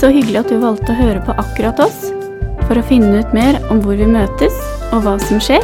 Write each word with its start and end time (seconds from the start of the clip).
Så 0.00 0.08
hyggelig 0.08 0.38
at 0.40 0.48
du 0.48 0.56
valgte 0.62 0.94
å 0.94 0.96
høre 0.96 1.20
på 1.20 1.34
akkurat 1.36 1.80
oss. 1.84 2.06
For 2.64 2.78
å 2.80 2.84
finne 2.88 3.18
ut 3.20 3.34
mer 3.36 3.58
om 3.68 3.82
hvor 3.84 3.98
vi 4.00 4.06
møtes 4.08 4.54
og 4.94 5.02
hva 5.04 5.18
som 5.20 5.36
skjer, 5.44 5.60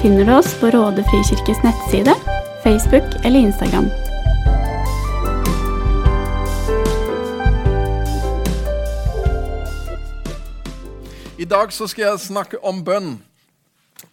finner 0.00 0.24
du 0.24 0.32
oss 0.32 0.54
på 0.56 0.70
Råde 0.72 1.04
frikirkes 1.10 1.60
nettside, 1.60 2.14
Facebook 2.64 3.04
eller 3.20 3.44
Instagram. 3.44 3.90
I 11.36 11.44
dag 11.44 11.76
så 11.76 11.84
skal 11.84 12.06
jeg 12.06 12.24
snakke 12.24 12.62
om 12.64 12.80
bønn. 12.88 13.18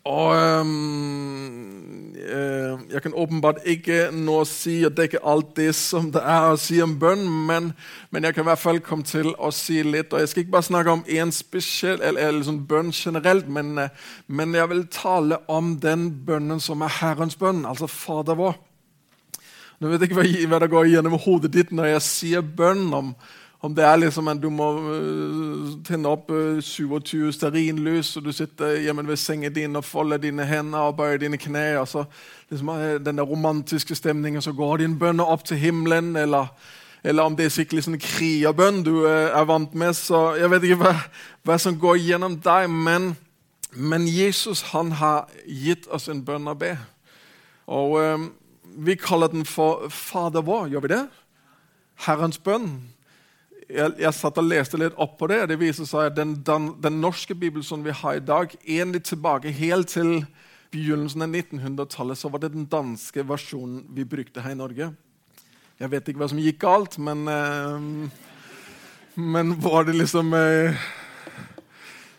Og 0.03 0.35
um, 0.67 1.90
jeg 2.31 3.01
kan 3.03 3.13
åpenbart 3.13 3.61
ikke 3.67 4.09
nå 4.15 4.37
si 4.47 4.77
og 4.87 4.95
dekke 4.97 5.19
alt 5.27 5.53
det 5.57 5.71
som 5.75 6.09
det 6.13 6.21
er 6.23 6.51
å 6.51 6.59
si 6.59 6.79
om 6.83 6.93
bønn, 7.01 7.25
men, 7.47 7.71
men, 8.09 8.27
jeg 8.27 8.35
kan 8.35 8.45
i 8.45 8.49
hvert 8.51 8.61
fall 8.61 8.81
komme 8.85 9.07
til 9.07 9.33
å 9.37 9.51
si 9.55 9.81
litt. 9.83 10.13
Og 10.13 10.23
Jeg 10.23 10.31
skal 10.31 10.45
ikke 10.45 10.55
bare 10.55 10.69
snakke 10.69 10.95
om 10.95 11.03
en 11.07 11.33
spesiell 11.35 11.99
eller, 11.99 12.21
eller 12.29 12.47
sånn 12.47 12.63
bønn 12.69 12.93
generelt, 12.95 13.49
men, 13.51 13.75
eh, 13.81 13.93
men, 14.27 14.55
jeg 14.55 14.71
vil 14.71 14.85
tale 14.93 15.41
om 15.51 15.75
den 15.83 16.09
bønnen 16.25 16.63
som 16.63 16.83
er 16.85 16.97
Herrens 17.01 17.37
bønn, 17.39 17.65
altså 17.65 17.89
Fader 17.91 18.39
vår. 18.39 18.57
Nå 19.81 19.89
vet 19.89 20.03
jeg 20.03 20.11
ikke 20.11 20.21
hva, 20.21 20.47
hva 20.53 20.61
det 20.61 20.71
går 20.71 20.91
gjennom 20.91 21.19
hodet 21.23 21.53
ditt 21.55 21.71
når 21.73 21.95
jeg 21.95 22.07
sier 22.07 22.43
bønn. 22.45 22.91
om 22.93 23.15
om 23.61 23.75
det 23.75 23.83
er 23.85 23.95
liksom 24.01 24.25
en, 24.27 24.39
du 24.41 24.49
må 24.49 24.67
uh, 24.81 25.73
tenne 25.85 26.09
opp 26.09 26.31
uh, 26.33 26.57
27 26.65 27.29
stearinlys, 27.35 28.15
og 28.17 28.25
du 28.25 28.31
sitter 28.33 28.79
hjemme 28.81 29.05
ved 29.05 29.19
sengen 29.21 29.53
din 29.53 29.77
og 29.77 29.85
folder 29.85 30.17
dine 30.17 30.45
hender 30.49 30.89
og 30.89 30.95
bøyer 30.97 31.19
dine 31.21 31.37
kne. 31.37 31.77
og 31.77 31.87
så 31.87 32.03
liksom, 32.49 32.69
uh, 32.69 32.97
Den 33.05 33.17
der 33.17 33.23
romantiske 33.23 33.95
stemningen, 33.95 34.41
så 34.41 34.51
går 34.53 34.77
din 34.77 34.99
bønner 34.99 35.29
opp 35.29 35.43
til 35.45 35.57
himmelen. 35.57 36.15
Eller, 36.15 36.47
eller 37.03 37.23
om 37.23 37.35
det 37.37 37.45
er 37.45 37.53
skikkelig 37.53 37.83
sånn 37.85 37.99
krigerbønn 38.01 38.81
du 38.83 39.05
er 39.05 39.45
vant 39.45 39.75
med. 39.75 39.93
så 39.93 40.33
Jeg 40.39 40.49
vet 40.49 40.65
ikke 40.65 40.81
hva, 40.81 40.95
hva 41.45 41.57
som 41.61 41.77
går 41.77 41.99
gjennom 42.01 42.39
deg, 42.41 42.65
men, 42.69 43.11
men, 43.75 44.07
Jesus 44.07 44.63
han 44.71 44.91
har 44.91 45.29
gitt 45.45 45.85
oss 45.87 46.09
en 46.09 46.23
bønn 46.25 46.49
å 46.49 46.57
be. 46.57 46.71
Og 47.67 47.93
um, 48.01 48.31
Vi 48.73 48.95
kaller 48.95 49.27
den 49.27 49.45
for 49.45 49.85
Fader 49.89 50.41
vår. 50.41 50.71
Gjør 50.73 50.87
vi 50.87 50.91
det? 50.95 51.03
Herrens 52.07 52.41
bønn 52.41 52.97
jeg, 53.71 53.93
jeg, 54.01 54.13
satt 54.15 54.39
og 54.41 54.47
leste 54.47 54.79
litt 54.79 54.97
opp 55.01 55.17
på 55.19 55.27
det. 55.31 55.41
og 55.43 55.51
Det 55.51 55.59
viser 55.61 55.87
seg 55.89 56.11
at 56.11 56.17
den, 56.17 56.35
den, 56.45 56.71
den 56.81 56.99
norske 57.03 57.35
bibelen 57.35 57.65
som 57.65 57.83
vi 57.85 57.95
har 57.95 58.17
i 58.17 58.23
dag, 58.23 58.53
egentlig 58.65 59.03
tilbake 59.07 59.53
helt 59.55 59.93
til 59.95 60.21
begynnelsen 60.71 61.25
av 61.25 61.35
1900-tallet, 61.35 62.19
så 62.19 62.31
var 62.31 62.43
det 62.43 62.53
den 62.53 62.67
danske 62.71 63.25
versjonen 63.27 63.83
vi 63.95 64.07
brukte 64.07 64.43
her 64.43 64.55
i 64.55 64.59
Norge. 64.59 64.91
Jeg 65.81 65.91
vet 65.91 66.11
ikke 66.11 66.21
hva 66.21 66.29
som 66.29 66.41
gikk 66.41 66.59
galt, 66.61 66.99
men 67.01 67.25
eh, 67.27 68.19
Men 69.15 69.57
var 69.59 69.83
det 69.83 69.97
liksom 69.97 70.33
eh, 70.33 70.75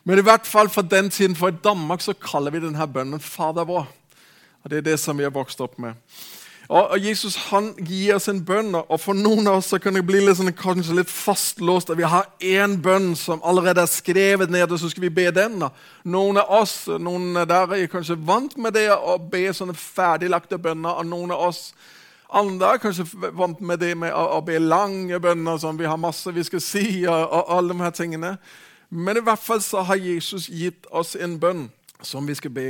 Men 0.05 0.19
i 0.19 0.25
hvert 0.27 0.47
fall 0.47 0.69
for 0.69 0.83
den 0.83 1.11
tiden, 1.11 1.37
for 1.37 1.49
i 1.49 1.61
Danmark 1.65 2.03
så 2.03 2.13
kaller 2.13 2.51
vi 2.51 2.61
denne 2.61 2.87
bønnen 2.87 3.21
Fader 3.21 3.65
vår. 3.65 3.87
Og 4.63 4.71
Det 4.71 4.79
er 4.79 4.87
det 4.91 4.99
som 5.01 5.17
vi 5.19 5.25
har 5.25 5.31
vokst 5.31 5.61
opp 5.61 5.79
med. 5.79 5.95
Og 6.73 6.95
Jesus 7.05 7.35
han 7.51 7.75
gir 7.85 8.15
oss 8.17 8.31
en 8.33 8.39
bønn, 8.49 8.73
og 8.81 8.97
for 8.97 9.13
noen 9.13 9.45
av 9.51 9.59
oss 9.59 9.67
så 9.75 9.79
kan 9.83 9.93
det 9.93 10.07
bli 10.09 10.23
litt, 10.23 10.39
sånn, 10.39 10.55
kanskje 10.57 10.95
litt 10.97 11.11
fastlåst. 11.13 11.91
at 11.93 11.99
Vi 12.01 12.09
har 12.09 12.31
én 12.41 12.79
bønn 12.81 13.11
som 13.19 13.43
allerede 13.45 13.83
er 13.85 13.91
skrevet 13.93 14.49
ned, 14.49 14.73
og 14.73 14.81
så 14.81 14.89
skal 14.89 15.05
vi 15.05 15.11
be 15.13 15.27
den. 15.37 15.61
Noen 16.09 16.41
av 16.41 16.55
oss 16.63 16.87
noen 16.89 17.43
der 17.45 17.75
er 17.77 17.91
kanskje 17.93 18.17
vant 18.17 18.57
med 18.57 18.73
det 18.79 18.87
å 18.89 19.19
be 19.21 19.51
sånne 19.53 19.77
ferdiglagte 19.77 20.57
bønner. 20.57 20.97
og 20.97 21.07
noen 21.07 21.37
av 21.37 21.45
oss 21.51 21.75
andre 22.33 22.73
er 22.73 22.81
kanskje 22.81 23.05
vant 23.37 23.61
med 23.61 23.83
det 23.85 23.93
med 23.99 24.15
å, 24.17 24.39
å 24.39 24.41
be 24.41 24.57
lange 24.57 25.21
bønner, 25.21 25.59
som 25.61 25.77
vi 25.77 25.85
har 25.85 26.01
masse 26.01 26.33
vi 26.33 26.45
skal 26.45 26.65
si, 26.65 27.05
og, 27.05 27.21
og 27.21 27.53
alle 27.53 27.75
de 27.75 27.85
her 27.85 27.93
tingene. 27.93 28.37
Men 28.89 29.21
i 29.21 29.25
hvert 29.25 29.45
fall 29.45 29.61
så 29.61 29.85
har 29.85 30.01
Jesus 30.01 30.49
gitt 30.49 30.89
oss 30.89 31.13
en 31.21 31.37
bønn 31.41 31.67
som 32.03 32.27
vi 32.27 32.35
skal 32.35 32.51
be. 32.51 32.67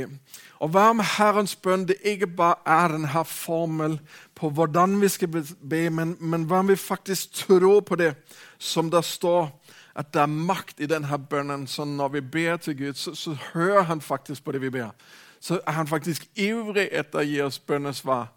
Å 0.61 0.69
være 0.71 0.97
med 0.99 1.09
Herrens 1.17 1.55
bønn 1.55 1.87
det 1.89 1.99
ikke 2.05 2.29
bare 2.37 2.61
er 2.65 2.95
denne 2.95 3.23
formel 3.27 3.99
på 4.35 4.49
hvordan 4.49 4.99
vi 5.01 5.09
skal 5.11 5.31
be, 5.33 5.89
men, 5.89 6.15
men 6.19 6.47
hva 6.49 6.61
vi 6.67 6.77
faktisk 6.79 7.33
tror 7.45 7.81
på 7.87 7.99
det 7.99 8.13
som 8.59 8.91
det 8.93 9.03
står 9.05 9.49
at 9.95 10.13
det 10.13 10.21
er 10.21 10.31
makt 10.31 10.79
i 10.81 10.89
denne 10.89 11.17
bønnen. 11.29 11.67
Så 11.67 11.85
når 11.85 12.15
vi 12.15 12.21
ber 12.21 12.57
til 12.57 12.77
Gud, 12.77 12.93
så, 12.93 13.15
så 13.15 13.37
hører 13.53 13.81
han 13.81 14.01
faktisk 14.01 14.43
på 14.43 14.51
det 14.51 14.61
vi 14.61 14.69
ber. 14.69 14.89
Så 15.39 15.59
er 15.67 15.71
han 15.71 15.87
faktisk 15.87 16.25
ivrig 16.35 16.87
etter 16.91 17.21
å 17.21 17.27
gi 17.27 17.41
oss 17.43 17.59
bønnesvar. 17.59 18.31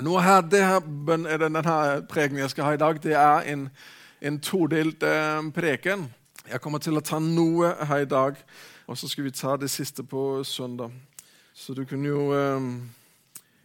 Nå 0.00 0.18
her, 0.22 0.40
det 0.40 0.62
her, 0.64 0.80
bønn, 0.80 1.26
denne 1.26 1.62
preken 2.10 2.38
jeg 2.38 2.50
skal 2.50 2.64
ha 2.64 2.74
i 2.74 2.80
dag, 2.80 2.98
det 3.02 3.14
er 3.18 3.46
en, 3.52 3.68
en 4.22 4.38
todelt 4.40 5.02
eh, 5.02 5.42
preken. 5.54 6.08
Jeg 6.50 6.60
kommer 6.62 6.78
til 6.82 6.98
å 6.98 7.04
ta 7.04 7.18
noe 7.22 7.74
her 7.86 8.04
i 8.04 8.08
dag, 8.08 8.38
og 8.90 8.98
så 8.98 9.08
skal 9.08 9.24
vi 9.24 9.30
ta 9.30 9.56
det 9.56 9.70
siste 9.70 10.02
på 10.02 10.44
søndag. 10.44 10.90
Så 11.54 11.74
du 11.74 11.84
kan 11.84 12.04
jo 12.04 12.32
ehm, 12.34 12.90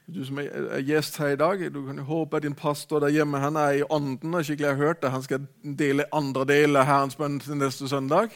Du 0.05 0.25
som 0.25 0.37
er 0.37 0.83
gjest 0.85 1.17
her 1.17 1.31
i 1.33 1.35
dag, 1.35 1.73
du 1.73 1.79
kan 1.85 1.97
jo 1.97 2.03
håpe 2.03 2.37
at 2.37 2.43
din 2.43 2.53
pastor 2.53 2.99
der 2.99 3.09
hjemme 3.09 3.39
han 3.41 3.55
er 3.55 3.71
i 3.79 3.83
ånden 3.89 4.35
og 4.37 4.45
skikkelig 4.45 4.67
har 4.69 4.75
hørt 4.77 5.01
det. 5.01 5.09
Han 5.11 5.23
skal 5.23 5.47
dele 5.63 6.05
andre 6.13 6.45
del 6.45 6.77
av 6.77 6.85
Herrens 6.85 7.15
bønn 7.17 7.39
til 7.39 7.57
neste 7.57 7.89
søndag. 7.89 8.29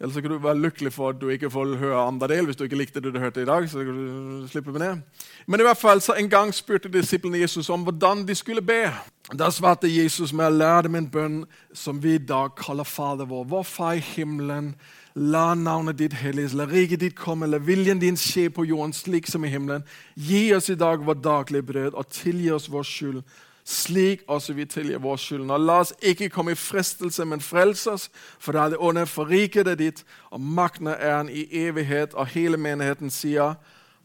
Eller 0.00 0.14
så 0.14 0.22
kan 0.22 0.30
du 0.30 0.38
være 0.38 0.58
lykkelig 0.58 0.92
for 0.92 1.12
at 1.12 1.20
du 1.20 1.28
ikke 1.28 1.50
får 1.50 1.74
høre 1.76 2.06
andre 2.06 2.28
del 2.28 2.46
hvis 2.48 2.56
du 2.56 2.64
ikke 2.64 2.78
likte 2.80 3.02
det 3.04 3.12
du 3.12 3.18
hørte 3.20 3.42
i 3.42 3.44
dag. 3.44 3.68
så 3.68 3.84
kan 3.84 3.98
du 3.98 4.48
slippe 4.48 4.72
med 4.72 4.80
det. 4.80 5.02
Men 5.46 5.60
i 5.60 5.62
hvert 5.62 5.76
fall 5.76 6.00
så 6.00 6.16
en 6.16 6.30
gang 6.30 6.54
spurte 6.54 6.88
disiplene 6.88 7.38
Jesus 7.38 7.68
om 7.68 7.82
hvordan 7.82 8.24
de 8.28 8.34
skulle 8.34 8.62
be. 8.62 8.88
Da 9.36 9.50
svarte 9.50 9.92
Jesus 9.92 10.32
med 10.32 10.46
å 10.46 10.56
lære 10.56 10.82
dem 10.88 10.94
en 10.94 11.10
bønn 11.10 11.44
som 11.74 12.00
vi 12.02 12.14
i 12.14 12.24
dag 12.24 12.56
kaller 12.56 12.88
Fader 12.88 13.28
vår. 13.28 13.44
Vår 13.44 13.62
Far 13.62 13.92
i 13.92 14.00
himmelen 14.14 14.72
La 15.14 15.54
navnet 15.58 15.98
ditt 15.98 16.14
helliges, 16.14 16.52
la 16.54 16.68
riket 16.70 17.00
ditt 17.02 17.16
komme, 17.18 17.48
la 17.50 17.58
viljen 17.58 17.98
din 17.98 18.18
skje 18.18 18.46
på 18.54 18.64
jorden 18.68 18.92
slik 18.94 19.26
som 19.26 19.44
i 19.44 19.50
himmelen. 19.50 19.82
Gi 20.14 20.52
oss 20.54 20.70
i 20.70 20.78
dag 20.78 21.02
vårt 21.02 21.24
daglige 21.24 21.66
brød, 21.66 21.96
og 21.98 22.08
tilgi 22.14 22.50
oss 22.54 22.68
vår 22.70 22.86
skyld, 22.86 23.22
slik 23.66 24.22
også 24.30 24.54
vi 24.54 24.68
tilgir 24.70 25.02
vår 25.02 25.18
skyld. 25.18 25.50
Og 25.50 25.66
la 25.66 25.80
oss 25.82 25.92
ikke 25.98 26.30
komme 26.30 26.54
i 26.54 26.58
fristelse, 26.58 27.26
men 27.26 27.42
frels 27.42 27.86
oss, 27.90 28.06
for 28.38 28.54
det 28.54 28.62
er 28.62 28.76
det 28.76 28.80
onde, 28.80 29.06
for 29.10 29.26
riket 29.26 29.68
er 29.68 29.80
ditt, 29.80 30.04
og 30.30 30.40
makten 30.40 30.92
er 30.94 31.18
den 31.18 31.34
i 31.34 31.48
evighet. 31.66 32.14
Og 32.14 32.30
hele 32.30 32.56
menigheten 32.56 33.10
sier 33.10 33.58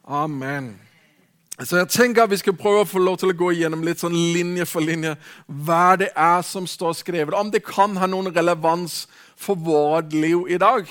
amen. 0.04 0.74
Så 1.64 1.78
jeg 1.78 1.88
tenker 1.88 2.24
at 2.24 2.32
Vi 2.32 2.38
skal 2.38 2.58
prøve 2.58 2.84
å 2.84 2.88
få 2.90 3.00
lov 3.00 3.18
til 3.22 3.32
å 3.32 3.38
gå 3.38 3.52
igjennom 3.54 3.84
litt 3.86 4.02
sånn 4.04 4.16
linje 4.36 4.66
for 4.68 4.84
linje 4.84 5.16
hva 5.48 5.96
det 6.00 6.12
er 6.12 6.42
som 6.44 6.68
står 6.68 6.98
skrevet. 7.00 7.36
Om 7.36 7.52
det 7.54 7.64
kan 7.64 7.96
ha 7.98 8.10
noen 8.12 8.34
relevans 8.36 9.06
for 9.40 9.56
vårt 9.56 10.12
liv 10.14 10.48
i 10.52 10.60
dag, 10.60 10.88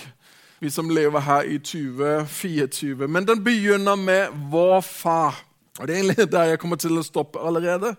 vi 0.60 0.70
som 0.72 0.88
lever 0.88 1.20
her 1.20 1.44
i 1.44 1.58
2024. 1.58 3.08
Men 3.08 3.28
den 3.28 3.44
begynner 3.44 3.96
med 4.00 4.32
vår 4.50 4.80
far. 4.80 5.42
Og 5.78 5.88
Det 5.88 5.94
er 5.94 6.00
egentlig 6.00 6.32
der 6.32 6.54
jeg 6.54 6.58
kommer 6.62 6.80
til 6.80 6.96
å 6.98 7.04
stoppe 7.04 7.42
allerede. 7.42 7.96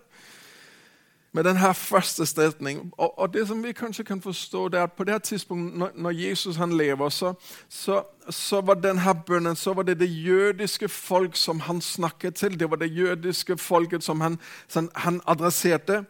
Med 1.36 1.44
denne 1.44 1.74
første 1.74 2.26
stetning. 2.26 2.92
Og, 2.96 3.18
og, 3.18 3.34
det 3.34 3.48
som 3.48 3.64
vi 3.64 3.72
kanskje 3.72 4.04
kan 4.04 4.22
forstå, 4.22 4.68
det 4.68 4.78
er 4.78 4.82
at 4.82 4.92
på 4.92 5.04
det 5.04 5.22
tidspunktet 5.22 5.78
når, 5.78 5.90
når 5.94 6.10
Jesus 6.10 6.56
han 6.56 6.72
lever, 6.72 7.08
så, 7.08 7.34
så, 7.68 8.02
så, 8.30 8.60
var 8.60 8.74
denne 8.80 9.14
bønnen 9.26 9.56
så 9.56 9.74
var 9.76 9.82
det 9.82 9.98
det 10.00 10.08
jødiske 10.08 10.88
folk 10.88 11.36
som 11.36 11.60
han 11.60 11.80
snakket 11.80 12.34
til. 12.34 12.60
Det 12.60 12.70
var 12.70 12.76
det 12.76 12.88
jødiske 12.96 13.58
folket 13.58 14.04
som 14.04 14.20
han, 14.20 14.38
som 14.68 14.90
han 14.94 15.20
adresserte. 15.26 16.04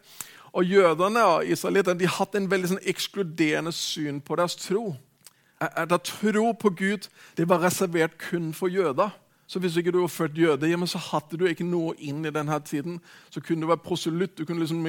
Og 0.52 0.64
Jødene 0.64 1.24
og 1.24 1.46
israelittene 1.46 1.98
de 1.98 2.06
hadde 2.06 2.38
en 2.38 2.50
veldig 2.50 2.68
sånn 2.68 2.86
ekskluderende 2.86 3.72
syn 3.74 4.20
på 4.20 4.38
deres 4.38 4.54
tro. 4.56 4.94
At 5.60 5.90
tro 6.06 6.52
på 6.52 6.70
Gud 6.70 7.10
det 7.36 7.48
var 7.48 7.66
reservert 7.66 8.14
kun 8.30 8.54
for 8.54 8.70
jøder. 8.70 9.10
Så 9.46 9.60
hvis 9.62 9.76
ikke 9.78 9.92
du 9.94 10.00
var 10.00 10.10
født 10.10 10.38
jøde, 10.38 10.66
ja, 10.66 10.86
så 10.90 10.98
hadde 10.98 11.38
du 11.38 11.44
ikke 11.46 11.64
noe 11.64 11.94
inn 12.02 12.24
i 12.26 12.32
denne 12.34 12.58
tiden. 12.66 12.98
Så 13.30 13.40
kunne 13.40 13.62
du 13.62 13.68
være 13.70 13.84
proselytt, 13.84 14.34
du 14.38 14.44
kunne 14.44 14.58
liksom 14.58 14.82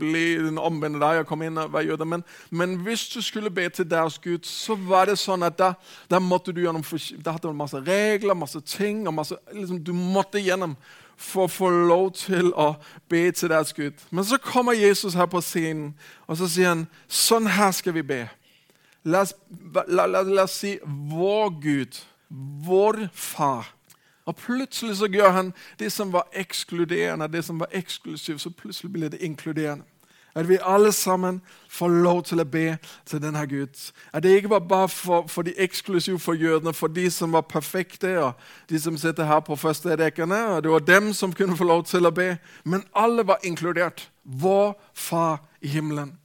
bli 0.00 0.24
omvende 0.56 1.02
deg 1.02 1.20
og 1.20 1.28
komme 1.28 1.50
inn 1.50 1.60
og 1.60 1.72
være 1.72 1.90
jøde. 1.90 2.08
Men, 2.08 2.24
men, 2.50 2.78
hvis 2.86 3.04
du 3.12 3.20
skulle 3.22 3.52
be 3.52 3.68
til 3.68 3.90
deres 3.90 4.16
Gud, 4.18 4.48
så 4.48 4.78
var 4.88 5.12
det 5.12 5.18
sånn 5.20 5.44
at 5.44 5.58
da, 5.60 5.74
da 6.08 6.20
måtte 6.20 6.52
du 6.52 6.62
gjennom 6.64 6.84
Da 7.20 7.36
hadde 7.36 7.48
du 7.48 7.52
masse 7.52 7.80
regler, 7.84 8.34
masse 8.34 8.60
ting. 8.60 9.06
og 9.06 9.14
masse, 9.14 9.36
liksom, 9.52 9.84
Du 9.84 9.92
måtte 9.92 10.40
gjennom 10.40 10.76
for 11.16 11.44
å 11.44 11.52
få 11.52 11.68
lov 11.70 12.08
til 12.18 12.50
å 12.56 12.74
be 13.08 13.28
til 13.32 13.52
deres 13.52 13.72
Gud. 13.76 14.00
Men 14.10 14.24
så 14.24 14.38
kommer 14.38 14.72
Jesus 14.72 15.14
her 15.14 15.28
på 15.30 15.42
scenen, 15.44 15.92
og 16.26 16.40
så 16.40 16.48
sier 16.50 16.72
han 16.72 16.86
sånn 17.08 17.46
her 17.46 17.70
skal 17.76 17.94
vi 17.94 18.02
be. 18.02 18.24
La 19.04 19.22
oss, 19.22 19.34
la, 19.86 20.06
la, 20.08 20.24
la 20.24 20.46
oss 20.48 20.58
si 20.64 20.78
vår 20.82 21.54
Gud, 21.62 22.00
vår 22.66 23.08
far. 23.12 23.73
Og 24.24 24.36
plutselig 24.36 24.96
så 24.96 25.08
gjør 25.12 25.30
han 25.30 25.52
det 25.78 25.92
som 25.92 26.12
var 26.12 26.28
ekskluderende, 26.32 27.28
det 27.28 27.44
som 27.44 27.60
var 27.60 27.68
eksklusivt, 27.72 28.40
så 28.40 28.50
plutselig 28.50 28.92
blir 28.92 29.08
det 29.08 29.20
inkluderende. 29.20 29.84
At 30.34 30.48
vi 30.48 30.58
alle 30.62 30.92
sammen 30.92 31.42
får 31.68 31.88
lov 31.88 32.22
til 32.26 32.42
å 32.42 32.44
be 32.44 32.76
til 33.06 33.20
denne 33.22 33.44
Gud. 33.46 33.92
At 34.12 34.22
det 34.22 34.32
ikke 34.34 34.50
var 34.50 34.64
bare 34.66 34.88
for, 34.88 35.28
for 35.30 35.46
de 35.46 35.54
eksklusive 35.62 36.18
for 36.18 36.34
jødene, 36.34 36.74
for 36.74 36.90
de 36.90 37.06
som 37.10 37.32
var 37.32 37.46
perfekte, 37.46 38.18
og 38.18 38.32
de 38.70 38.80
som 38.80 38.98
sitter 38.98 39.24
her 39.30 39.40
på 39.46 39.56
første 39.56 39.94
rekkene. 39.96 40.40
og 40.56 40.62
Det 40.62 40.70
var 40.70 40.78
dem 40.78 41.12
som 41.12 41.32
kunne 41.32 41.56
få 41.56 41.64
lov 41.64 41.84
til 41.84 42.06
å 42.06 42.10
be. 42.10 42.36
Men 42.64 42.82
alle 42.94 43.26
var 43.26 43.46
inkludert. 43.46 44.08
Vår 44.24 44.74
Far 44.94 45.38
i 45.62 45.68
himmelen. 45.68 46.18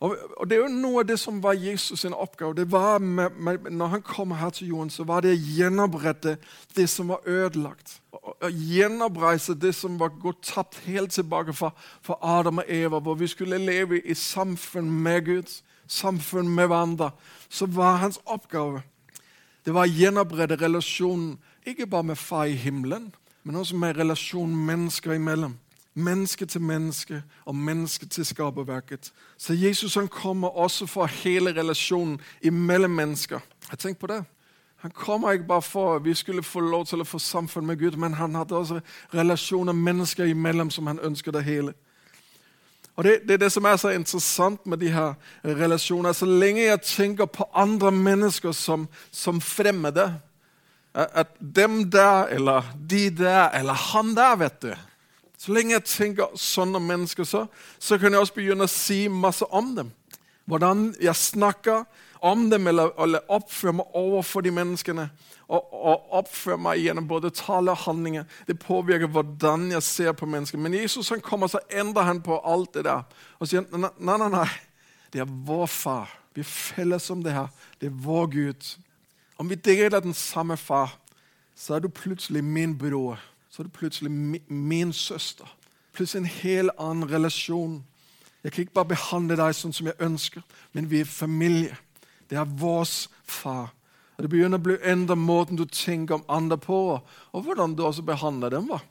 Og, 0.00 0.16
Det 0.48 0.56
er 0.56 0.60
jo 0.60 0.68
noe 0.68 1.00
av 1.00 1.06
det 1.08 1.16
som 1.18 1.38
var 1.42 1.54
Jesus' 1.56 1.96
sin 1.96 2.12
oppgave. 2.12 2.54
Det 2.54 2.72
var 2.72 2.98
med, 2.98 3.30
med, 3.38 3.70
når 3.70 3.86
han 3.86 4.02
kom 4.02 4.30
her 4.30 4.50
til 4.50 4.68
jorden, 4.68 4.90
så 4.90 5.04
var 5.04 5.20
det 5.24 5.32
å 5.32 5.44
gjenopprette 5.56 6.36
det 6.76 6.88
som 6.90 7.08
var 7.08 7.24
ødelagt. 7.24 8.00
Å 8.12 8.50
gjenoppreise 8.50 9.54
det 9.54 9.72
som 9.74 9.96
var 9.98 10.12
gått 10.20 10.42
tapt 10.52 10.82
helt 10.86 11.16
tilbake 11.16 11.52
fra, 11.56 11.70
fra 12.02 12.18
Adam 12.20 12.58
og 12.58 12.68
Eva, 12.68 13.00
hvor 13.00 13.16
vi 13.16 13.26
skulle 13.26 13.58
leve 13.58 14.00
i 14.00 14.14
samfunn 14.14 14.90
med 14.90 15.24
Gud, 15.24 15.56
samfunn 15.88 16.48
med 16.48 16.68
hverandre. 16.68 17.10
Så 17.48 17.66
var 17.66 18.02
hans 18.04 18.20
oppgave 18.24 18.82
det 19.66 19.74
var 19.74 19.88
å 19.88 19.90
gjenopprette 19.98 20.60
relasjonen, 20.60 21.40
ikke 21.66 21.88
bare 21.90 22.12
med 22.12 22.18
far 22.20 22.46
i 22.46 22.54
himmelen, 22.54 23.08
men 23.42 23.56
også 23.58 23.74
med 23.74 23.96
relasjonen 23.98 24.60
mennesker 24.68 25.16
imellom 25.16 25.56
menneske 25.96 26.46
til 26.46 26.60
menneske 26.60 27.22
og 27.44 27.54
menneske 27.54 28.06
til 28.06 28.26
skaperverket. 28.26 29.12
Så 29.38 29.52
Jesus 29.52 29.94
han 29.94 30.08
kommer 30.08 30.48
også 30.48 30.86
for 30.86 31.06
hele 31.06 31.50
relasjonen 31.60 32.20
imellom 32.42 32.90
mennesker. 32.90 33.40
Jeg 33.70 33.78
tenk 33.78 33.98
på 33.98 34.06
det. 34.06 34.24
Han 34.76 34.90
kommer 34.90 35.32
ikke 35.32 35.46
bare 35.46 35.62
for 35.62 35.96
at 35.96 36.04
vi 36.04 36.14
skulle 36.14 36.42
få 36.42 36.60
lov 36.60 36.86
til 36.86 37.00
å 37.00 37.08
få 37.08 37.18
samfunn 37.18 37.66
med 37.66 37.78
Gud, 37.80 37.96
men 37.96 38.14
han 38.14 38.34
hadde 38.34 38.56
også 38.56 38.80
relasjoner 39.14 39.72
mennesker 39.72 40.24
imellom 40.24 40.70
som 40.70 40.86
han 40.86 41.00
ønsker 41.02 41.32
det 41.32 41.44
hele. 41.44 41.72
Og 42.96 43.04
det, 43.04 43.20
det, 43.28 43.34
er 43.34 43.38
det 43.44 43.52
som 43.52 43.64
er 43.64 43.76
så 43.76 43.88
interessant 43.92 44.66
med 44.66 44.78
de 44.80 44.90
her 44.92 45.14
relasjoner. 45.44 46.12
Så 46.12 46.26
lenge 46.26 46.62
jeg 46.62 46.80
tenker 46.82 47.26
på 47.26 47.48
andre 47.54 47.90
mennesker 47.92 48.52
som, 48.52 48.88
som 49.10 49.40
fremmede 49.40 50.14
At 50.94 51.28
dem 51.40 51.90
der, 51.90 52.26
eller 52.32 52.62
de 52.90 53.10
der, 53.10 53.50
eller 53.52 53.72
han 53.72 54.14
der, 54.16 54.36
vet 54.36 54.62
du 54.62 54.70
så 55.46 55.54
lenge 55.54 55.76
jeg 55.76 55.86
tenker 55.86 56.32
sånn 56.42 56.74
om 56.74 56.82
mennesker, 56.82 57.22
så, 57.22 57.44
så 57.78 57.94
kan 58.02 58.10
jeg 58.10 58.18
også 58.18 58.34
begynne 58.34 58.66
å 58.66 58.70
si 58.70 59.04
masse 59.06 59.46
om 59.54 59.68
dem. 59.76 59.92
Hvordan 60.50 60.88
jeg 60.98 61.14
snakker 61.14 61.84
om 62.26 62.48
dem 62.50 62.66
eller, 62.66 62.90
eller 62.98 63.30
oppfører 63.30 63.76
meg 63.78 63.94
overfor 63.94 64.42
de 64.42 64.50
menneskene. 64.56 65.04
Og, 65.46 65.68
og 65.70 66.16
oppfører 66.18 66.58
meg 66.58 66.80
gjennom 66.82 67.06
både 67.06 67.30
tale 67.30 67.76
og 67.76 67.84
handlinger. 67.84 68.26
Det 68.48 68.56
påvirker 68.58 69.12
hvordan 69.14 69.68
jeg 69.70 69.86
ser 69.86 70.18
på 70.18 70.26
mennesker. 70.26 70.58
Men 70.58 70.74
Jesus 70.74 71.12
han 71.14 71.22
kommer, 71.22 71.46
så 71.46 71.62
endrer 71.70 72.08
han 72.10 72.24
på 72.26 72.40
alt 72.42 72.74
det 72.74 72.88
der. 72.88 73.06
Og 73.38 73.46
sier 73.46 73.62
nei, 73.70 73.92
nei, 74.02 74.30
nei. 74.32 74.48
Det 75.14 75.22
er 75.22 75.30
vår 75.46 75.70
far. 75.70 76.10
Vi 76.34 76.42
er 76.42 76.50
felles 76.50 77.06
om 77.14 77.22
det 77.22 77.36
her. 77.38 77.54
Det 77.78 77.92
er 77.92 78.02
vår 78.02 78.26
Gud. 78.34 78.74
Om 79.38 79.54
vi 79.54 79.62
deler 79.62 80.02
den 80.02 80.18
samme 80.18 80.58
far, 80.58 80.98
så 81.54 81.78
er 81.78 81.86
du 81.86 81.88
plutselig 81.94 82.42
min 82.42 82.74
bror 82.74 83.22
så 83.56 83.62
er 83.62 83.70
det 83.70 83.72
plutselig 83.72 84.10
min 84.48 84.92
søster. 84.92 85.48
Plutselig 85.96 86.20
en 86.20 86.40
helt 86.42 86.70
annen 86.78 87.08
relasjon. 87.08 87.84
Jeg 88.44 88.52
kan 88.52 88.60
ikke 88.66 88.74
bare 88.76 88.90
behandle 88.90 89.38
deg 89.40 89.54
sånn 89.56 89.72
som 89.72 89.86
jeg 89.88 89.96
ønsker, 90.04 90.42
men 90.76 90.90
vi 90.90 91.00
er 91.00 91.08
familie. 91.08 91.78
Det 92.28 92.36
er 92.36 92.50
vår 92.60 92.84
far. 93.24 93.70
Og 94.16 94.22
Det 94.22 94.28
begynner 94.28 94.60
å 94.60 94.66
bli 94.66 94.76
enda 94.84 95.16
måten 95.16 95.56
du 95.56 95.64
tenker 95.64 96.18
om 96.18 96.26
andre 96.28 96.58
på, 96.60 97.00
og 97.32 97.46
hvordan 97.46 97.72
du 97.78 97.80
også 97.86 98.04
behandler 98.04 98.52
dem. 98.52 98.68
Va? 98.68 98.82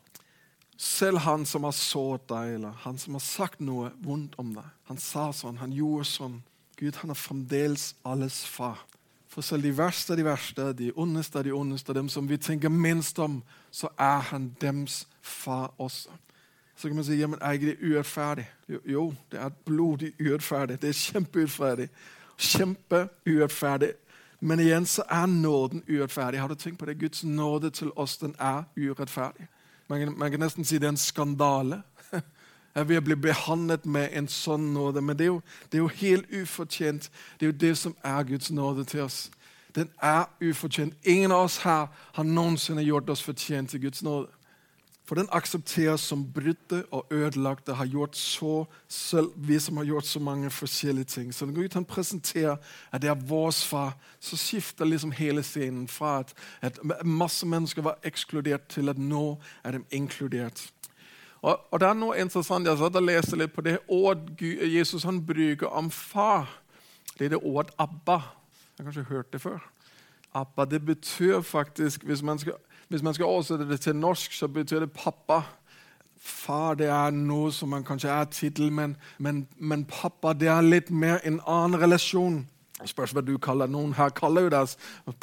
Selv 0.81 1.21
han 1.27 1.45
som 1.45 1.69
har 1.69 1.77
såret 1.77 2.25
deg, 2.29 2.55
eller 2.57 2.73
han 2.87 2.97
som 2.97 3.13
har 3.19 3.21
sagt 3.21 3.61
noe 3.61 3.91
vondt 4.01 4.33
om 4.41 4.55
deg. 4.57 4.65
Han 4.89 4.97
sa 4.97 5.29
sånn, 5.29 5.61
han 5.61 5.77
gjorde 5.77 6.09
sånn. 6.09 6.41
Gud 6.81 6.97
han 7.03 7.13
er 7.13 7.21
fremdeles 7.21 7.91
alles 8.01 8.41
far. 8.49 8.81
For 9.29 9.45
selv 9.45 9.67
de 9.67 9.77
verste 9.77 10.15
av 10.15 10.17
de 10.17 10.25
verste, 10.25 10.73
de 10.73 10.89
ondeste 10.95 11.37
av 11.37 11.45
de 11.45 11.53
ondeste, 11.53 11.93
dem 11.93 12.09
som 12.09 12.25
vi 12.25 12.41
tenker 12.41 12.73
minst 12.73 13.19
om, 13.19 13.43
så 13.75 13.89
er 13.99 14.19
han 14.29 14.55
dems 14.61 15.07
far 15.21 15.73
også. 15.77 16.09
Så 16.75 16.87
kan 16.87 16.95
man 16.95 17.05
si 17.05 17.15
ja, 17.19 17.27
men 17.27 17.39
er 17.41 17.51
ikke 17.51 17.65
det 17.67 17.77
urettferdig? 17.81 18.45
Jo, 18.69 18.79
jo, 18.85 19.13
det 19.31 19.39
er 19.39 19.49
blodig 19.49 20.13
urettferdig. 20.19 20.81
Det 20.81 20.89
er 20.89 20.93
kjempeurettferdig. 20.93 21.89
Kjempeurettferdig. 22.37 23.91
Men 24.39 24.59
igjen 24.59 24.85
så 24.85 25.03
er 25.09 25.25
nåden 25.25 25.83
urettferdig. 25.89 26.39
Har 26.39 26.47
du 26.47 26.55
tenkt 26.55 26.79
på 26.79 26.85
det? 26.85 26.99
Guds 26.99 27.23
nåde 27.23 27.69
til 27.69 27.91
oss 27.95 28.17
den 28.17 28.35
er 28.39 28.63
urettferdig. 28.77 29.47
Man, 29.87 30.17
man 30.17 30.31
kan 30.31 30.39
nesten 30.39 30.65
si 30.65 30.77
det 30.77 30.87
er 30.87 30.95
en 30.95 30.97
skandale. 30.97 31.81
Jeg 32.75 32.89
vil 32.89 33.01
bli 33.01 33.15
behandlet 33.15 33.85
med 33.85 34.09
en 34.11 34.27
sånn 34.27 34.73
nåde. 34.73 35.01
Men 35.01 35.17
det 35.17 35.23
er, 35.23 35.31
jo, 35.31 35.41
det 35.71 35.77
er 35.77 35.83
jo 35.83 35.91
helt 35.99 36.31
ufortjent. 36.41 37.11
Det 37.39 37.47
er 37.47 37.51
jo 37.53 37.59
det 37.59 37.77
som 37.77 37.95
er 38.03 38.23
Guds 38.23 38.51
nåde 38.51 38.83
til 38.83 39.05
oss. 39.05 39.29
Den 39.75 39.89
er 40.01 40.25
ufortjent. 40.41 40.93
Ingen 41.03 41.31
av 41.31 41.45
oss 41.49 41.57
her 41.57 41.87
har 42.13 42.23
noensinne 42.23 42.83
gjort 42.83 43.09
oss 43.09 43.23
fortjent 43.23 43.69
til 43.69 43.81
Guds 43.81 44.03
nåde. 44.03 44.27
For 45.05 45.15
den 45.15 45.27
aksepteres 45.31 46.01
som 46.01 46.23
brutte 46.33 46.79
og 46.91 47.11
ødelagte, 47.13 47.73
har 47.73 47.85
gjort 47.85 48.17
så 48.17 48.65
selv, 48.87 49.27
vi 49.35 49.59
som 49.59 49.77
har 49.77 49.85
gjort 49.85 50.05
så 50.05 50.19
mange 50.19 50.49
forskjellige 50.49 51.05
ting. 51.05 51.33
Så 51.33 51.45
når 51.45 51.53
Gud 51.53 51.73
han 51.73 51.85
presenterer 51.85 52.55
at 52.91 53.01
det 53.01 53.09
er 53.09 53.27
vår 53.27 53.51
far, 53.51 53.97
så 54.19 54.37
skifter 54.37 54.85
liksom 54.85 55.11
hele 55.11 55.43
scenen 55.43 55.87
fra 55.87 56.19
at, 56.19 56.33
at 56.61 56.79
masse 57.05 57.45
mennesker 57.45 57.81
var 57.81 57.99
ekskludert, 58.03 58.67
til 58.69 58.89
at 58.89 58.97
nå 58.97 59.37
er 59.63 59.71
de 59.71 59.83
inkludert. 59.91 60.71
Og, 61.41 61.59
og, 61.71 61.79
det 61.79 61.87
er 61.87 61.93
noe 61.93 62.17
interessant. 62.17 62.67
Jeg 62.67 62.77
satt 62.77 62.95
og 62.97 63.05
leste 63.05 63.37
litt 63.37 63.53
på 63.53 63.61
det 63.61 63.77
ordet 63.87 64.41
Jesus 64.73 65.03
han 65.05 65.21
bruker 65.25 65.67
om 65.67 65.91
far. 65.93 66.49
Det 67.19 67.25
er 67.25 67.29
det 67.29 67.43
ordet 67.43 67.75
'Abba'. 67.77 68.44
Jeg 68.77 68.83
har 68.83 68.91
kanskje 68.91 69.03
hørt 69.09 69.33
det 69.33 69.41
før. 69.41 69.59
Abba, 70.33 70.65
det 70.65 70.85
betyr 70.85 71.41
faktisk, 71.41 72.03
Hvis 72.03 72.21
man 72.21 72.39
skal, 72.39 72.53
hvis 72.89 73.03
man 73.03 73.13
skal 73.13 73.25
oversette 73.25 73.69
det 73.69 73.79
til 73.79 73.95
norsk, 73.95 74.33
så 74.33 74.47
betyr 74.47 74.79
det 74.79 74.91
pappa. 74.91 75.41
Far 76.19 76.73
det 76.73 76.87
er 76.87 77.11
noe 77.11 77.51
som 77.51 77.69
man 77.69 77.83
kanskje 77.83 78.09
er 78.09 78.25
tittel, 78.25 78.71
men, 78.71 78.97
men, 79.17 79.47
men 79.57 79.85
pappa 79.85 80.33
det 80.33 80.47
er 80.47 80.61
litt 80.61 80.89
mer 80.89 81.19
en 81.23 81.39
annen 81.47 81.81
relasjon. 81.81 82.47
Spørs 82.83 83.13
hva 83.15 83.21
du 83.23 83.37
kaller 83.39 83.69
Noen 83.71 83.93
her 83.95 84.09
kaller 84.11 84.43
jo 84.43 84.49
deres 84.51 84.73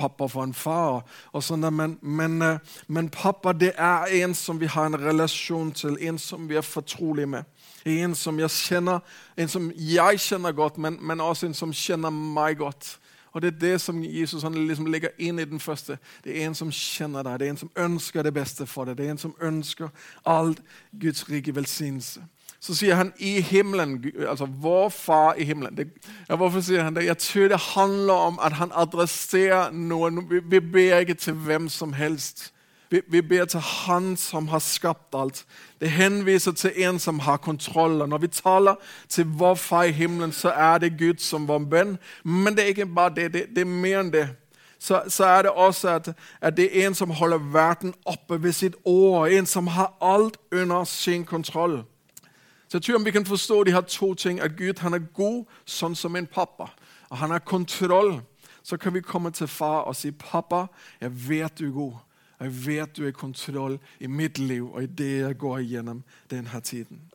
pappa 0.00 0.24
for 0.30 0.46
en 0.46 0.54
far. 0.56 1.02
Sånn, 1.36 1.66
men, 1.76 1.98
men, 2.00 2.38
eh, 2.42 2.78
men, 2.88 3.10
pappa 3.12 3.52
det 3.52 3.74
er 3.76 4.08
en 4.22 4.32
som 4.34 4.60
vi 4.60 4.70
har 4.72 4.88
en 4.88 4.96
relasjon 4.96 5.74
til, 5.76 5.98
en 6.00 6.18
som 6.18 6.48
vi 6.48 6.56
er 6.56 6.64
fortrolige 6.64 7.28
med. 7.34 7.44
En 7.84 8.14
som 8.16 8.38
jeg 8.40 8.48
kjenner, 8.56 9.04
en 9.36 9.52
som 9.52 9.68
jeg 9.76 10.24
kjenner 10.24 10.56
godt, 10.56 10.78
men, 10.78 10.96
men 11.02 11.20
også 11.20 11.50
en 11.50 11.58
som 11.58 11.76
kjenner 11.76 12.14
meg 12.14 12.56
godt. 12.62 12.94
Og 13.32 13.42
Det 13.42 13.54
er 13.54 13.58
det 13.58 13.80
som 13.80 14.02
Jesus 14.04 14.44
liksom 14.44 14.86
legger 14.86 15.08
inn 15.18 15.38
i 15.38 15.44
den 15.44 15.60
første. 15.60 15.98
Det 16.24 16.36
er 16.36 16.46
en 16.46 16.54
som 16.54 16.70
kjenner 16.70 17.22
deg, 17.22 17.38
det 17.40 17.46
er 17.46 17.50
en 17.50 17.62
som 17.64 17.72
ønsker 17.76 18.22
det 18.22 18.34
beste 18.34 18.66
for 18.66 18.84
deg. 18.84 18.96
Det 18.96 19.06
er 19.06 19.10
en 19.10 19.18
som 19.18 19.34
ønsker 19.40 19.88
all 20.24 20.54
Guds 21.00 21.28
rike 21.30 21.54
velsignelse 21.54 22.22
så 22.62 22.74
sier 22.74 22.94
han 22.94 23.12
'i 23.18 23.40
himmelen', 23.40 24.28
altså 24.28 24.46
vår 24.46 24.88
far 24.88 25.34
i 25.34 25.44
himmelen. 25.44 25.76
Det, 25.76 25.88
ja, 26.28 26.36
hvorfor 26.36 26.60
sier 26.60 26.82
han 26.82 26.94
det? 26.94 27.04
Jeg 27.04 27.18
tror 27.18 27.48
det 27.48 27.60
handler 27.60 28.12
om 28.12 28.38
at 28.42 28.52
han 28.52 28.70
adresserer 28.74 29.70
noen. 29.70 30.30
Vi 30.50 30.60
ber 30.60 30.98
ikke 30.98 31.14
til 31.14 31.34
hvem 31.34 31.68
som 31.68 31.92
helst. 31.92 32.52
Vi, 32.92 33.22
ber 33.22 33.44
til 33.44 33.60
Han 33.60 34.16
som 34.16 34.48
har 34.48 34.58
skapt 34.58 35.14
alt. 35.14 35.46
Det 35.80 35.90
henviser 35.90 36.52
til 36.52 36.72
en 36.76 36.98
som 36.98 37.18
har 37.18 37.36
kontroll. 37.36 38.08
Når 38.08 38.18
vi 38.18 38.28
taler 38.28 38.74
til 39.08 39.26
vår 39.26 39.54
far 39.54 39.82
i 39.82 39.92
himmelen, 39.92 40.32
så 40.32 40.48
er 40.48 40.78
det 40.78 40.98
Gud 40.98 41.18
som 41.18 41.48
vår 41.48 41.58
bønn. 41.58 41.98
Men 42.24 42.56
det 42.56 42.64
er 42.64 42.68
ikke 42.68 42.86
bare 42.86 43.14
det. 43.14 43.32
Det, 43.32 43.46
det 43.48 43.60
er 43.60 43.64
mer 43.64 44.00
enn 44.00 44.12
det. 44.12 44.28
Så, 44.78 45.02
så, 45.08 45.24
er 45.24 45.42
det 45.42 45.50
også 45.50 45.88
at, 45.88 46.08
at, 46.40 46.56
det 46.56 46.82
er 46.82 46.86
en 46.86 46.94
som 46.94 47.10
holder 47.10 47.38
verden 47.38 47.94
oppe 48.04 48.42
ved 48.42 48.52
sitt 48.52 48.74
ord. 48.84 49.28
En 49.30 49.46
som 49.46 49.66
har 49.66 49.94
alt 50.00 50.36
under 50.52 50.84
sin 50.84 51.24
kontroll. 51.24 51.84
Så 52.68 52.78
jeg 52.78 52.82
tror 52.82 52.96
om 52.96 53.04
vi 53.04 53.10
kan 53.10 53.26
forstå 53.26 53.64
de 53.64 53.72
her 53.72 53.80
to 53.80 54.14
ting, 54.14 54.40
at 54.40 54.56
Gud 54.56 54.80
han 54.80 54.94
er 54.94 55.04
god 55.14 55.44
sånn 55.66 55.94
som 55.94 56.16
en 56.16 56.26
pappa, 56.26 56.70
og 57.10 57.18
han 57.18 57.30
har 57.30 57.38
kontroll, 57.38 58.20
så 58.62 58.76
kan 58.76 58.94
vi 58.94 59.00
komme 59.00 59.30
til 59.30 59.46
far 59.46 59.80
og 59.80 59.96
si, 59.96 60.10
'Pappa, 60.10 60.66
jeg 61.00 61.28
vet 61.28 61.58
du 61.58 61.66
er 61.66 61.72
god. 61.72 61.92
Jeg 62.42 62.54
vet 62.66 62.96
du 62.96 63.04
er 63.04 63.12
i 63.12 63.16
kontroll 63.16 63.78
i 64.02 64.10
mitt 64.10 64.38
liv 64.42 64.66
og 64.66 64.82
i 64.82 64.90
det 64.90 65.12
jeg 65.22 65.38
går 65.38 65.62
igjennom 65.62 66.02
denne 66.30 66.60
tiden.' 66.60 67.08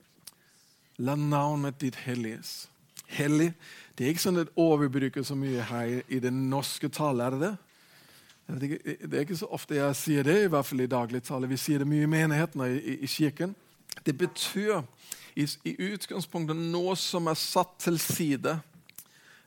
La 0.98 1.14
navnet 1.16 1.78
ditt 1.82 1.96
helliges. 2.08 2.70
Hellig 3.06 3.54
det 3.98 4.06
er 4.06 4.14
ikke 4.14 4.22
sånn 4.28 4.44
et 4.44 4.52
ord 4.62 4.84
vi 4.84 4.92
bruker 4.94 5.24
så 5.26 5.34
mye 5.34 5.64
her 5.66 6.04
i 6.14 6.20
det 6.22 6.30
norske 6.30 6.90
tale. 6.94 7.26
Er 7.26 7.34
det 7.34 7.40
det? 7.42 7.56
Er 9.10 9.24
ikke 9.24 9.40
så 9.40 9.50
ofte 9.50 9.76
jeg 9.76 9.98
sier 9.98 10.28
det, 10.28 10.36
i 10.44 10.52
hvert 10.54 10.68
fall 10.70 10.84
i 10.86 10.92
dagligtale. 10.92 11.50
Vi 11.50 11.58
sier 11.58 11.82
det 11.82 11.88
mye 11.90 12.06
i 12.06 12.12
menigheten 12.12 12.62
og 12.62 12.76
i, 12.78 13.00
i 13.02 13.10
kirken. 13.10 13.56
Det 14.06 14.14
betyr 14.18 14.84
i, 15.34 15.48
i 15.66 15.74
utgangspunktet 15.90 16.62
noe 16.70 16.94
som 17.02 17.26
er 17.32 17.40
satt 17.42 17.74
til 17.88 17.98
side. 18.00 18.54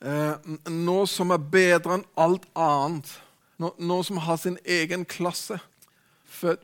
Eh, 0.02 0.50
noe 0.74 1.06
som 1.06 1.30
er 1.30 1.46
bedre 1.54 2.00
enn 2.00 2.06
alt 2.18 2.50
annet. 2.58 3.14
No, 3.62 3.70
noe 3.78 4.02
som 4.02 4.18
har 4.26 4.40
sin 4.42 4.58
egen 4.66 5.06
klasse. 5.06 5.60
Før, 6.40 6.56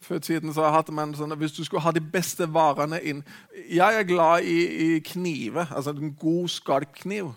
før 0.00 0.18
tiden 0.18 0.54
så 0.54 0.70
hadde 0.70 0.94
man 0.94 1.14
sånn 1.16 1.34
at 1.34 1.40
Hvis 1.40 1.56
du 1.56 1.64
skulle 1.64 1.82
ha 1.82 1.90
de 1.94 2.02
beste 2.12 2.46
varene 2.54 3.00
inn 3.02 3.22
Jeg 3.66 3.98
er 3.98 4.06
glad 4.06 4.46
i, 4.46 4.58
i 4.96 4.98
kniver. 5.06 5.66
Altså 5.74 5.90
en 5.90 6.14
god 6.20 6.48
skarp 6.48 6.94
kniv. 7.02 7.32